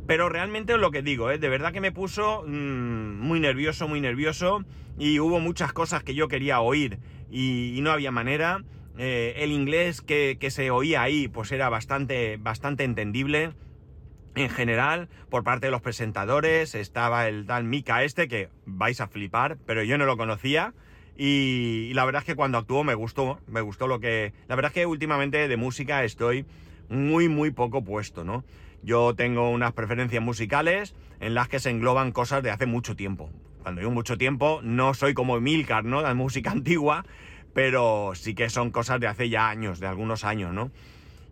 Pero 0.06 0.28
realmente 0.30 0.78
lo 0.78 0.92
que 0.92 1.02
digo, 1.02 1.32
¿eh? 1.32 1.38
de 1.38 1.50
verdad 1.50 1.72
que 1.72 1.80
me 1.80 1.92
puso 1.92 2.44
mm, 2.46 3.20
muy 3.20 3.40
nervioso, 3.40 3.88
muy 3.88 4.02
nervioso. 4.02 4.64
Y 4.98 5.20
hubo 5.20 5.40
muchas 5.40 5.74
cosas 5.74 6.04
que 6.04 6.14
yo 6.14 6.28
quería 6.28 6.60
oír 6.60 7.00
y, 7.32 7.80
no 7.82 7.92
había 7.92 8.12
manera. 8.12 8.64
Eh, 8.98 9.34
el 9.38 9.52
inglés 9.52 10.02
que, 10.02 10.38
se 10.52 10.70
oía 10.70 11.02
ahí 11.02 11.28
pues 11.28 11.52
era 11.52 11.70
bastante, 11.70 12.38
bastante 12.38 12.84
entendible. 12.84 13.54
En 14.36 14.50
general, 14.50 15.10
por 15.30 15.44
parte 15.44 15.68
de 15.68 15.72
los 15.72 15.82
presentadores, 15.82 16.76
estaba 16.76 17.28
el 17.28 17.46
tal 17.46 17.64
Mika 17.64 18.04
este, 18.04 18.28
que 18.28 18.50
vais 18.66 19.00
a 19.00 19.08
flipar, 19.08 19.58
pero 19.66 19.84
yo 19.84 19.98
no 19.98 20.06
lo 20.06 20.18
conocía. 20.18 20.74
Y, 21.16 21.92
la 21.94 22.06
verdad 22.06 22.22
es 22.22 22.26
que 22.26 22.36
cuando 22.36 22.58
actuó 22.58 22.84
me 22.84 22.96
gustó, 22.96 23.40
me 23.48 23.62
gustó 23.62 23.88
lo 23.88 24.00
que... 24.00 24.34
La 24.48 24.56
verdad 24.56 24.72
es 24.72 24.74
que 24.74 24.86
últimamente 24.86 25.48
de 25.48 25.58
música 25.58 26.04
estoy 26.04 26.46
muy, 26.90 27.30
muy 27.30 27.52
poco 27.52 27.84
puesto, 27.84 28.24
¿no? 28.24 28.44
Yo 28.82 29.16
tengo 29.16 29.50
unas 29.50 29.74
preferencias 29.74 30.22
musicales 30.22 30.96
en 31.20 31.36
las 31.36 31.48
que 31.48 31.60
se 31.60 31.70
engloban 31.70 32.12
cosas 32.12 32.44
de 32.44 32.52
hace 32.52 32.66
mucho 32.66 32.96
tiempo. 32.96 33.30
Cuando 33.62 33.80
digo 33.80 33.92
mucho 33.92 34.18
tiempo, 34.18 34.60
no 34.64 34.94
soy 34.94 35.14
como 35.14 35.38
Emilcar, 35.38 35.86
¿no? 35.86 36.02
La 36.02 36.14
música 36.14 36.52
antigua, 36.52 37.06
pero 37.54 38.14
sí 38.16 38.36
que 38.36 38.50
son 38.50 38.72
cosas 38.72 39.00
de 39.00 39.08
hace 39.08 39.30
ya 39.30 39.50
años, 39.50 39.80
de 39.80 39.88
algunos 39.88 40.24
años, 40.24 40.54
¿no? 40.54 40.72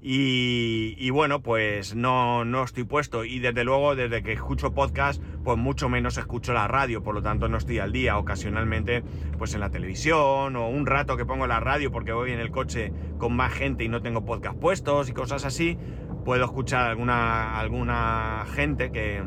Y, 0.03 1.09
bueno, 1.11 1.43
pues 1.43 1.95
no, 1.95 2.43
no 2.43 2.63
estoy 2.63 2.85
puesto. 2.85 3.23
Y 3.23 3.39
desde 3.39 3.63
luego, 3.63 3.95
desde 3.95 4.23
que 4.23 4.33
escucho 4.33 4.73
podcast, 4.73 5.21
pues 5.43 5.57
mucho 5.57 5.89
menos 5.89 6.17
escucho 6.17 6.53
la 6.53 6.67
radio. 6.67 7.03
Por 7.03 7.13
lo 7.13 7.21
tanto, 7.21 7.47
no 7.47 7.57
estoy 7.57 7.77
al 7.77 7.91
día. 7.91 8.17
Ocasionalmente, 8.17 9.03
pues 9.37 9.53
en 9.53 9.59
la 9.59 9.69
televisión 9.69 10.55
o 10.55 10.69
un 10.69 10.87
rato 10.87 11.17
que 11.17 11.25
pongo 11.25 11.45
la 11.45 11.59
radio 11.59 11.91
porque 11.91 12.13
voy 12.13 12.31
en 12.31 12.39
el 12.39 12.49
coche 12.49 12.91
con 13.19 13.35
más 13.35 13.53
gente 13.53 13.83
y 13.83 13.89
no 13.89 14.01
tengo 14.01 14.25
podcast 14.25 14.57
puestos 14.57 15.07
y 15.09 15.13
cosas 15.13 15.45
así. 15.45 15.77
Puedo 16.25 16.45
escuchar 16.45 16.89
alguna, 16.89 17.59
alguna 17.59 18.45
gente 18.53 18.91
que, 18.91 19.23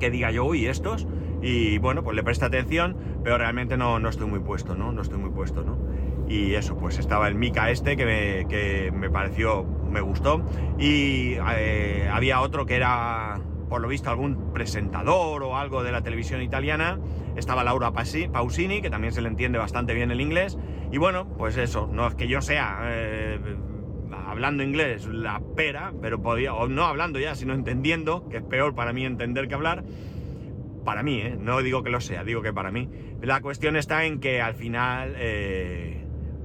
que 0.00 0.10
diga 0.10 0.32
yo, 0.32 0.46
uy, 0.46 0.66
estos. 0.66 1.06
Y 1.42 1.78
bueno, 1.78 2.02
pues 2.02 2.16
le 2.16 2.24
presta 2.24 2.46
atención, 2.46 2.96
pero 3.22 3.38
realmente 3.38 3.76
no, 3.76 4.00
no 4.00 4.08
estoy 4.08 4.26
muy 4.26 4.40
puesto, 4.40 4.74
¿no? 4.74 4.90
No 4.90 5.02
estoy 5.02 5.18
muy 5.18 5.30
puesto, 5.30 5.62
¿no? 5.62 5.78
Y 6.28 6.54
eso, 6.54 6.76
pues 6.76 6.98
estaba 6.98 7.28
el 7.28 7.36
Mika 7.36 7.70
este 7.70 7.96
que 7.96 8.04
me, 8.04 8.48
que 8.48 8.90
me 8.90 9.10
pareció, 9.10 9.64
me 9.90 10.00
gustó. 10.00 10.42
Y 10.78 11.34
eh, 11.56 12.08
había 12.12 12.40
otro 12.40 12.66
que 12.66 12.76
era, 12.76 13.40
por 13.68 13.80
lo 13.80 13.88
visto, 13.88 14.10
algún 14.10 14.52
presentador 14.52 15.42
o 15.42 15.56
algo 15.56 15.82
de 15.82 15.92
la 15.92 16.02
televisión 16.02 16.42
italiana. 16.42 16.98
Estaba 17.36 17.64
Laura 17.64 17.92
Pausini, 17.92 18.80
que 18.80 18.90
también 18.90 19.12
se 19.12 19.20
le 19.22 19.28
entiende 19.28 19.58
bastante 19.58 19.94
bien 19.94 20.10
el 20.10 20.20
inglés. 20.20 20.58
Y 20.90 20.98
bueno, 20.98 21.28
pues 21.36 21.56
eso, 21.56 21.88
no 21.90 22.06
es 22.06 22.14
que 22.14 22.28
yo 22.28 22.40
sea 22.40 22.80
eh, 22.84 23.38
hablando 24.26 24.62
inglés 24.62 25.06
la 25.06 25.40
pera, 25.54 25.92
pero 26.00 26.22
podía, 26.22 26.54
o 26.54 26.68
no 26.68 26.84
hablando 26.84 27.18
ya, 27.18 27.34
sino 27.34 27.54
entendiendo, 27.54 28.28
que 28.28 28.38
es 28.38 28.42
peor 28.42 28.74
para 28.74 28.92
mí 28.92 29.04
entender 29.04 29.48
que 29.48 29.54
hablar. 29.54 29.84
Para 30.84 31.02
mí, 31.02 31.20
¿eh? 31.20 31.36
no 31.38 31.60
digo 31.62 31.82
que 31.82 31.90
lo 31.90 32.00
sea, 32.00 32.22
digo 32.22 32.42
que 32.42 32.52
para 32.52 32.70
mí. 32.70 32.88
La 33.20 33.40
cuestión 33.40 33.76
está 33.76 34.04
en 34.04 34.20
que 34.20 34.40
al 34.40 34.54
final 34.54 35.16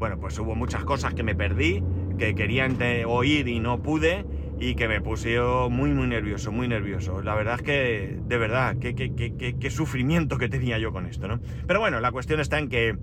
bueno, 0.01 0.19
pues 0.19 0.39
hubo 0.39 0.55
muchas 0.55 0.83
cosas 0.83 1.13
que 1.13 1.21
me 1.21 1.35
perdí, 1.35 1.83
que 2.21 2.35
quería 2.35 2.69
oír 3.07 3.47
y 3.47 3.59
no 3.59 3.81
pude, 3.81 4.27
y 4.59 4.75
que 4.75 4.87
me 4.87 5.01
pusieron 5.01 5.73
muy, 5.73 5.89
muy 5.89 6.05
nervioso, 6.05 6.51
muy 6.51 6.67
nervioso. 6.67 7.23
La 7.23 7.33
verdad 7.33 7.55
es 7.55 7.61
que, 7.63 8.19
de 8.21 8.37
verdad, 8.37 8.77
qué, 8.79 8.93
qué, 8.93 9.69
sufrimiento 9.71 10.37
que 10.37 10.47
tenía 10.47 10.77
yo 10.77 10.91
con 10.91 11.07
esto, 11.07 11.27
¿no? 11.27 11.39
Pero 11.65 11.79
bueno, 11.79 11.99
la 11.99 12.11
cuestión 12.11 12.39
está 12.39 12.59
en 12.59 12.69
que 12.69 12.95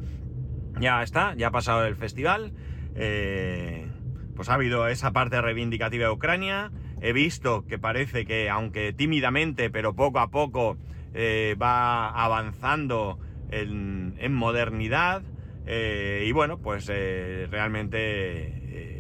ya 0.79 1.03
está, 1.03 1.35
ya 1.35 1.49
ha 1.49 1.51
pasado 1.51 1.85
el 1.85 1.97
festival, 1.97 2.53
eh, 2.95 3.89
pues 4.37 4.51
ha 4.51 4.55
habido 4.55 4.87
esa 4.87 5.11
parte 5.11 5.43
reivindicativa 5.43 6.05
de 6.05 6.13
Ucrania, 6.13 6.71
he 7.01 7.13
visto 7.13 7.67
que 7.67 7.77
parece 7.77 8.25
que, 8.25 8.49
aunque 8.49 8.93
tímidamente, 8.93 9.69
pero 9.69 9.97
poco 9.97 10.21
a 10.21 10.31
poco, 10.31 10.77
eh, 11.13 11.57
va 11.61 12.11
avanzando 12.11 13.19
en, 13.51 14.33
modernidad 14.33 15.23
eh, 15.67 16.25
y 16.25 16.31
bueno, 16.31 16.59
pues 16.59 16.87
realmente 16.87 18.98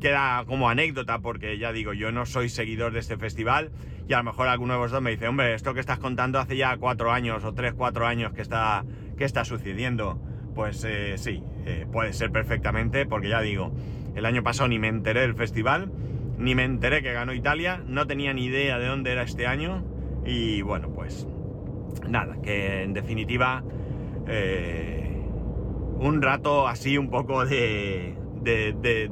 queda 0.00 0.44
como 0.46 0.68
anécdota 0.68 1.20
porque 1.20 1.58
ya 1.58 1.72
digo, 1.72 1.92
yo 1.92 2.12
no 2.12 2.26
soy 2.26 2.48
seguidor 2.48 2.92
de 2.92 3.00
este 3.00 3.16
festival 3.16 3.70
y 4.08 4.12
a 4.12 4.18
lo 4.18 4.24
mejor 4.24 4.48
alguno 4.48 4.74
de 4.74 4.78
vosotros 4.78 5.02
me 5.02 5.10
dice, 5.10 5.28
hombre, 5.28 5.54
esto 5.54 5.74
que 5.74 5.80
estás 5.80 5.98
contando 5.98 6.38
hace 6.38 6.56
ya 6.56 6.76
cuatro 6.76 7.12
años 7.12 7.44
o 7.44 7.54
tres, 7.54 7.74
cuatro 7.74 8.06
años 8.06 8.32
que 8.32 8.42
está, 8.42 8.84
que 9.16 9.24
está 9.24 9.44
sucediendo. 9.44 10.20
Pues 10.54 10.86
sí, 11.16 11.42
puede 11.92 12.14
ser 12.14 12.30
perfectamente 12.30 13.04
porque 13.04 13.28
ya 13.28 13.42
digo, 13.42 13.74
el 14.14 14.24
año 14.24 14.42
pasado 14.42 14.68
ni 14.68 14.78
me 14.78 14.88
enteré 14.88 15.20
del 15.20 15.34
festival, 15.34 15.92
ni 16.38 16.54
me 16.54 16.64
enteré 16.64 17.02
que 17.02 17.12
ganó 17.12 17.34
Italia, 17.34 17.82
no 17.86 18.06
tenía 18.06 18.32
ni 18.32 18.46
idea 18.46 18.78
de 18.78 18.86
dónde 18.86 19.12
era 19.12 19.22
este 19.22 19.46
año 19.46 19.84
y 20.24 20.62
bueno, 20.62 20.90
pues 20.94 21.26
nada, 22.08 22.36
que 22.42 22.82
en 22.82 22.92
definitiva 22.92 23.62
eh, 24.26 25.24
un 25.98 26.20
rato 26.20 26.66
así 26.66 26.98
un 26.98 27.10
poco 27.10 27.44
de, 27.44 28.14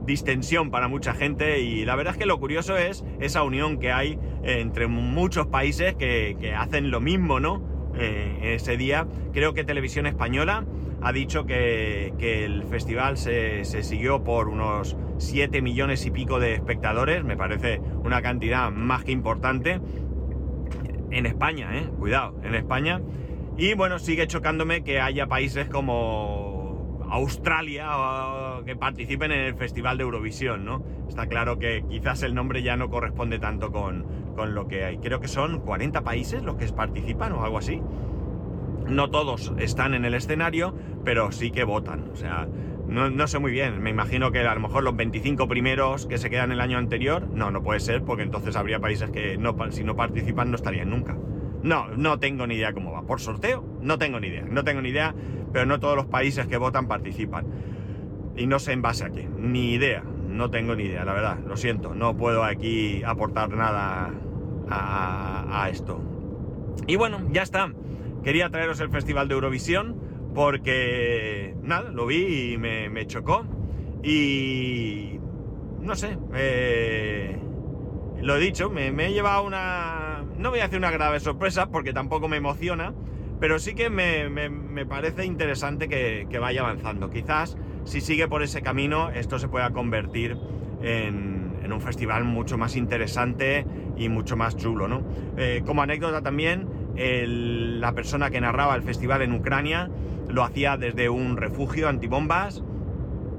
distensión 0.06 0.70
para 0.70 0.88
mucha 0.88 1.14
gente 1.14 1.60
y 1.60 1.84
la 1.84 1.96
verdad 1.96 2.14
es 2.14 2.18
que 2.18 2.26
lo 2.26 2.38
curioso 2.38 2.76
es 2.76 3.04
esa 3.20 3.42
unión 3.42 3.78
que 3.78 3.92
hay 3.92 4.18
entre 4.42 4.86
muchos 4.86 5.46
países 5.46 5.94
que, 5.94 6.54
hacen 6.56 6.90
lo 6.90 7.00
mismo, 7.00 7.40
¿no? 7.40 7.62
Eh, 7.96 8.54
ese 8.54 8.76
día 8.76 9.06
creo 9.32 9.54
que 9.54 9.62
Televisión 9.64 10.06
Española 10.06 10.64
ha 11.04 11.12
dicho 11.12 11.44
que, 11.44 12.14
el 12.44 12.64
festival 12.64 13.18
se, 13.18 13.64
siguió 13.64 14.24
por 14.24 14.48
unos 14.48 14.96
7 15.18 15.60
millones 15.60 16.06
y 16.06 16.10
pico 16.10 16.40
de 16.40 16.54
espectadores, 16.54 17.22
me 17.24 17.36
parece 17.36 17.80
una 18.02 18.22
cantidad 18.22 18.70
más 18.70 19.04
que 19.04 19.12
importante. 19.12 19.80
En 21.10 21.26
España, 21.26 21.76
¿eh? 21.76 21.88
Cuidado, 21.98 22.34
en 22.42 22.54
España. 22.54 23.00
Y 23.56 23.74
bueno, 23.74 23.98
sigue 23.98 24.26
chocándome 24.26 24.82
que 24.82 24.98
haya 24.98 25.26
países 25.28 25.68
como 25.68 26.53
Australia 27.10 27.88
que 28.64 28.76
participen 28.76 29.32
en 29.32 29.40
el 29.40 29.54
Festival 29.54 29.98
de 29.98 30.04
Eurovisión, 30.04 30.64
¿no? 30.64 30.82
Está 31.08 31.26
claro 31.26 31.58
que 31.58 31.84
quizás 31.88 32.22
el 32.22 32.34
nombre 32.34 32.62
ya 32.62 32.76
no 32.76 32.90
corresponde 32.90 33.38
tanto 33.38 33.72
con, 33.72 34.06
con 34.34 34.54
lo 34.54 34.68
que 34.68 34.84
hay. 34.84 34.98
Creo 34.98 35.20
que 35.20 35.28
son 35.28 35.60
40 35.60 36.02
países 36.02 36.42
los 36.42 36.56
que 36.56 36.66
participan 36.68 37.32
o 37.32 37.44
algo 37.44 37.58
así. 37.58 37.80
No 38.86 39.10
todos 39.10 39.52
están 39.58 39.94
en 39.94 40.04
el 40.04 40.14
escenario, 40.14 40.74
pero 41.04 41.32
sí 41.32 41.50
que 41.50 41.64
votan. 41.64 42.10
O 42.12 42.16
sea, 42.16 42.46
no, 42.86 43.26
sé 43.26 43.38
muy 43.38 43.50
bien. 43.50 43.82
Me 43.82 43.90
imagino 43.90 44.30
que 44.30 44.40
a 44.40 44.54
lo 44.54 44.60
mejor 44.60 44.84
los 44.84 44.94
25 44.94 45.48
primeros 45.48 46.06
que 46.06 46.18
se 46.18 46.30
quedan 46.30 46.52
el 46.52 46.60
año 46.60 46.78
anterior, 46.78 47.26
no, 47.32 47.50
no 47.50 47.62
puede 47.62 47.80
ser, 47.80 48.02
porque 48.02 48.22
entonces 48.22 48.56
habría 48.56 48.78
países 48.80 49.10
que 49.10 49.38
no, 49.38 49.56
si 49.70 49.84
no 49.84 49.96
participan 49.96 50.50
no 50.50 50.56
estarían 50.56 50.90
nunca. 50.90 51.16
No, 51.64 51.88
no 51.88 52.18
tengo 52.18 52.46
ni 52.46 52.56
idea 52.56 52.74
cómo 52.74 52.92
va. 52.92 53.02
¿Por 53.02 53.20
sorteo? 53.22 53.64
No 53.80 53.98
tengo 53.98 54.20
ni 54.20 54.26
idea. 54.26 54.44
No 54.48 54.64
tengo 54.64 54.82
ni 54.82 54.90
idea, 54.90 55.14
pero 55.50 55.64
no 55.64 55.80
todos 55.80 55.96
los 55.96 56.04
países 56.04 56.46
que 56.46 56.58
votan 56.58 56.86
participan. 56.86 57.46
Y 58.36 58.46
no 58.46 58.58
sé 58.58 58.72
en 58.72 58.82
base 58.82 59.04
a 59.04 59.10
qué. 59.10 59.26
Ni 59.38 59.72
idea. 59.72 60.02
No 60.28 60.50
tengo 60.50 60.76
ni 60.76 60.84
idea, 60.84 61.06
la 61.06 61.14
verdad. 61.14 61.38
Lo 61.46 61.56
siento. 61.56 61.94
No 61.94 62.18
puedo 62.18 62.44
aquí 62.44 63.02
aportar 63.02 63.48
nada 63.48 64.12
a, 64.68 65.68
esto. 65.70 66.02
Y 66.86 66.96
bueno, 66.96 67.20
ya 67.32 67.42
está. 67.42 67.72
Quería 68.22 68.50
traeros 68.50 68.78
el 68.80 68.90
Festival 68.90 69.28
de 69.28 69.34
Eurovisión 69.34 69.96
porque, 70.34 71.54
nada, 71.62 71.90
lo 71.90 72.04
vi 72.04 72.52
y 72.52 72.58
me, 72.58 73.06
chocó. 73.06 73.46
Y, 74.02 75.18
no 75.80 75.96
sé, 75.96 76.18
eh, 76.34 77.38
lo 78.20 78.36
he 78.36 78.40
dicho, 78.40 78.68
me, 78.68 78.88
he 78.88 79.12
llevado 79.12 79.44
una... 79.44 80.03
No 80.44 80.50
voy 80.50 80.60
a 80.60 80.66
hacer 80.66 80.76
una 80.76 80.90
grave 80.90 81.20
sorpresa 81.20 81.70
porque 81.70 81.94
tampoco 81.94 82.28
me 82.28 82.36
emociona, 82.36 82.92
pero 83.40 83.58
sí 83.58 83.74
que 83.74 83.88
me, 83.88 84.84
parece 84.84 85.24
interesante 85.24 85.88
que, 85.88 86.38
vaya 86.38 86.60
avanzando. 86.60 87.08
Quizás 87.08 87.56
si 87.84 88.02
sigue 88.02 88.28
por 88.28 88.42
ese 88.42 88.60
camino 88.60 89.08
esto 89.08 89.38
se 89.38 89.48
pueda 89.48 89.70
convertir 89.70 90.36
en, 90.82 91.72
un 91.72 91.80
festival 91.80 92.24
mucho 92.24 92.58
más 92.58 92.76
interesante 92.76 93.64
y 93.96 94.10
mucho 94.10 94.36
más 94.36 94.54
chulo, 94.54 94.86
¿no? 94.86 95.02
Eh, 95.38 95.62
como 95.64 95.80
anécdota 95.80 96.20
también, 96.20 96.68
la 96.94 97.94
persona 97.94 98.28
que 98.28 98.38
narraba 98.42 98.76
el 98.76 98.82
festival 98.82 99.22
en 99.22 99.32
Ucrania 99.32 99.88
lo 100.28 100.44
hacía 100.44 100.76
desde 100.76 101.08
un 101.08 101.38
refugio 101.38 101.88
antibombas 101.88 102.62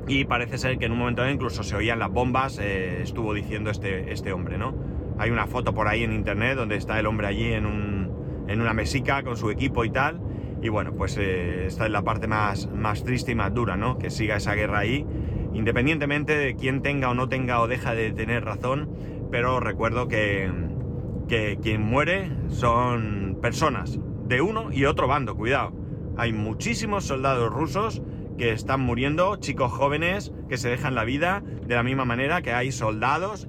y 0.08 0.26
parece 0.26 0.58
ser 0.58 0.80
que 0.80 0.86
en 0.86 0.94
un 0.94 0.98
momento 0.98 1.30
incluso 1.30 1.62
se 1.62 1.76
oían 1.76 2.00
las 2.00 2.10
bombas, 2.10 2.58
eh, 2.58 3.04
estuvo 3.04 3.32
diciendo 3.36 3.70
este, 3.70 4.12
este 4.12 4.34
hombre, 4.34 4.58
¿no? 4.58 4.74
Hay 5.18 5.32
una 5.32 5.48
foto 5.48 5.74
por 5.74 5.88
ahí 5.88 6.04
en 6.04 6.14
internet 6.14 6.58
donde 6.58 6.76
está 6.76 7.00
el 7.00 7.06
hombre 7.06 7.28
allí 7.28 7.54
en, 7.54 7.66
una 7.66 8.74
mesica 8.74 9.24
con 9.24 9.38
su 9.38 9.50
equipo 9.50 9.86
y 9.86 9.90
tal. 9.90 10.22
Y 10.62 10.70
bueno, 10.70 10.94
pues 10.94 11.18
eh, 11.18 11.66
esta 11.68 11.86
es 11.86 11.92
la 11.92 12.04
parte 12.04 12.28
más, 12.28 12.70
más 12.72 13.04
triste 13.04 13.32
y 13.32 13.36
más 13.36 13.54
dura, 13.54 13.76
¿no? 13.76 13.98
Que 13.98 14.10
siga 14.10 14.38
esa 14.38 14.56
guerra 14.56 14.80
ahí, 14.80 15.06
independientemente 15.54 16.36
de 16.36 16.56
quién 16.56 16.82
tenga 16.82 17.10
o 17.10 17.14
no 17.14 17.30
tenga 17.30 17.62
o 17.62 17.68
deja 17.68 17.94
de 17.94 18.12
tener 18.12 18.44
razón. 18.46 18.90
Pero 19.32 19.60
recuerdo 19.60 20.08
que, 20.08 20.50
que 21.28 21.60
quien 21.62 21.82
muere 21.82 22.32
son 22.48 23.38
personas 23.42 24.00
de 24.28 24.42
uno 24.42 24.72
y 24.72 24.86
otro 24.86 25.08
bando, 25.08 25.36
cuidado. 25.36 25.74
Hay 26.18 26.34
muchísimos 26.34 27.06
soldados 27.06 27.52
rusos 27.52 28.02
que 28.38 28.52
están 28.52 28.82
muriendo, 28.82 29.38
chicos 29.38 29.72
jóvenes 29.72 30.32
que 30.50 30.58
se 30.58 30.70
dejan 30.70 30.96
la 30.96 31.04
vida, 31.04 31.42
de 31.66 31.76
la 31.76 31.84
misma 31.84 32.06
manera 32.06 32.42
que 32.42 32.52
hay 32.52 32.72
soldados 32.72 33.46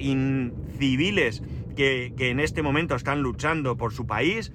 civiles 0.78 1.42
que, 1.76 2.12
en 2.18 2.40
este 2.40 2.62
momento 2.62 2.94
están 2.94 3.22
luchando 3.22 3.76
por 3.76 3.92
su 3.92 4.06
país, 4.06 4.52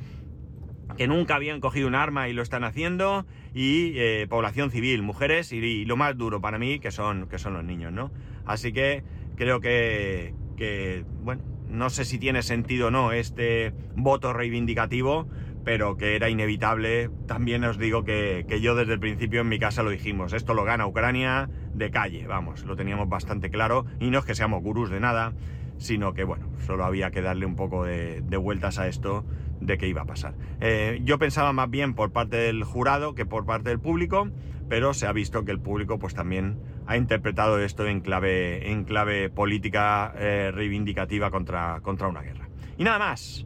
que 0.98 1.08
nunca 1.08 1.36
habían 1.36 1.62
cogido 1.62 1.88
un 1.88 1.96
arma 1.96 2.28
y 2.28 2.34
lo 2.34 2.41
están 2.41 2.63
haciendo, 2.63 3.26
y 3.54 3.94
eh, 3.96 4.28
población 4.30 4.72
civil, 4.72 5.02
mujeres, 5.02 5.52
y, 5.52 5.86
lo 5.86 5.98
más 5.98 6.17
duro 6.17 6.41
para 6.41 6.58
mí, 6.58 6.80
que 6.80 6.91
son, 6.91 7.28
que 7.28 7.38
son 7.38 7.54
los 7.54 7.63
niños, 7.63 7.91
¿no? 7.91 8.12
Así 8.46 8.74
que 8.74 9.04
creo 9.36 9.62
que, 9.62 10.34
que 10.58 11.06
bueno, 11.24 11.44
no 11.70 11.89
sé 11.89 12.04
si 12.06 12.20
tiene 12.20 12.41
sentido 12.44 12.88
o 12.88 12.91
no 12.91 13.13
este 13.13 13.74
voto 13.96 14.34
reivindicativo, 14.34 15.28
pero 15.63 15.97
que 15.97 16.15
era 16.15 16.30
inevitable. 16.30 17.10
También 17.28 17.63
os 17.63 17.78
digo 17.78 18.04
que, 18.04 18.45
yo 18.62 18.76
desde 18.76 18.93
el 18.93 19.00
principio 19.00 19.41
en 19.41 19.50
mi 19.50 19.60
casa 19.60 19.84
lo 19.84 19.89
dijimos, 19.89 20.34
esto 20.34 20.54
lo 20.54 20.63
gana 20.63 20.88
Ucrania 20.88 21.50
de 21.74 21.91
calle, 21.91 22.28
vamos, 22.28 22.65
lo 22.65 22.76
teníamos 22.76 23.10
bastante 23.10 23.50
claro, 23.50 23.86
y 24.00 24.10
no 24.10 24.19
es 24.19 24.26
que 24.26 24.36
seamos 24.36 24.62
gurús 24.62 24.89
de 24.89 25.00
nada, 25.00 25.34
sino 25.78 26.13
que 26.13 26.24
bueno, 26.24 26.47
solo 26.65 26.86
había 26.86 27.12
que 27.12 27.21
darle 27.21 27.45
un 27.45 27.56
poco 27.56 27.86
de, 27.86 28.21
vueltas 28.38 28.80
a 28.80 28.88
esto 28.88 29.26
de 29.60 29.78
qué 29.78 29.88
iba 29.88 30.02
a 30.02 30.06
pasar. 30.06 30.34
Eh, 30.60 31.00
yo 31.04 31.19
pensaba 31.19 31.54
más 31.54 31.69
bien 31.69 31.93
por 31.93 32.12
parte 32.12 32.38
del 32.38 32.63
jurado 32.63 33.13
que 33.15 33.26
por 33.26 33.45
parte 33.45 33.69
del 33.69 33.80
público, 33.80 34.30
pero 34.69 34.93
se 34.93 35.06
ha 35.06 35.12
visto 35.12 35.43
que 35.43 35.52
el 35.52 35.60
público 35.60 36.00
pues 36.00 36.13
también 36.13 36.60
ha 36.88 36.97
interpretado 36.97 37.60
esto 37.60 37.86
en 37.86 38.02
clave, 38.02 38.71
en 38.71 38.86
clave 38.86 39.30
política 39.30 40.13
eh, 40.17 40.52
reivindicativa 40.54 41.30
contra, 41.30 41.82
contra 41.82 42.08
una 42.08 42.21
guerra. 42.21 42.47
Y 42.78 42.84
nada 42.84 42.97
más. 42.97 43.45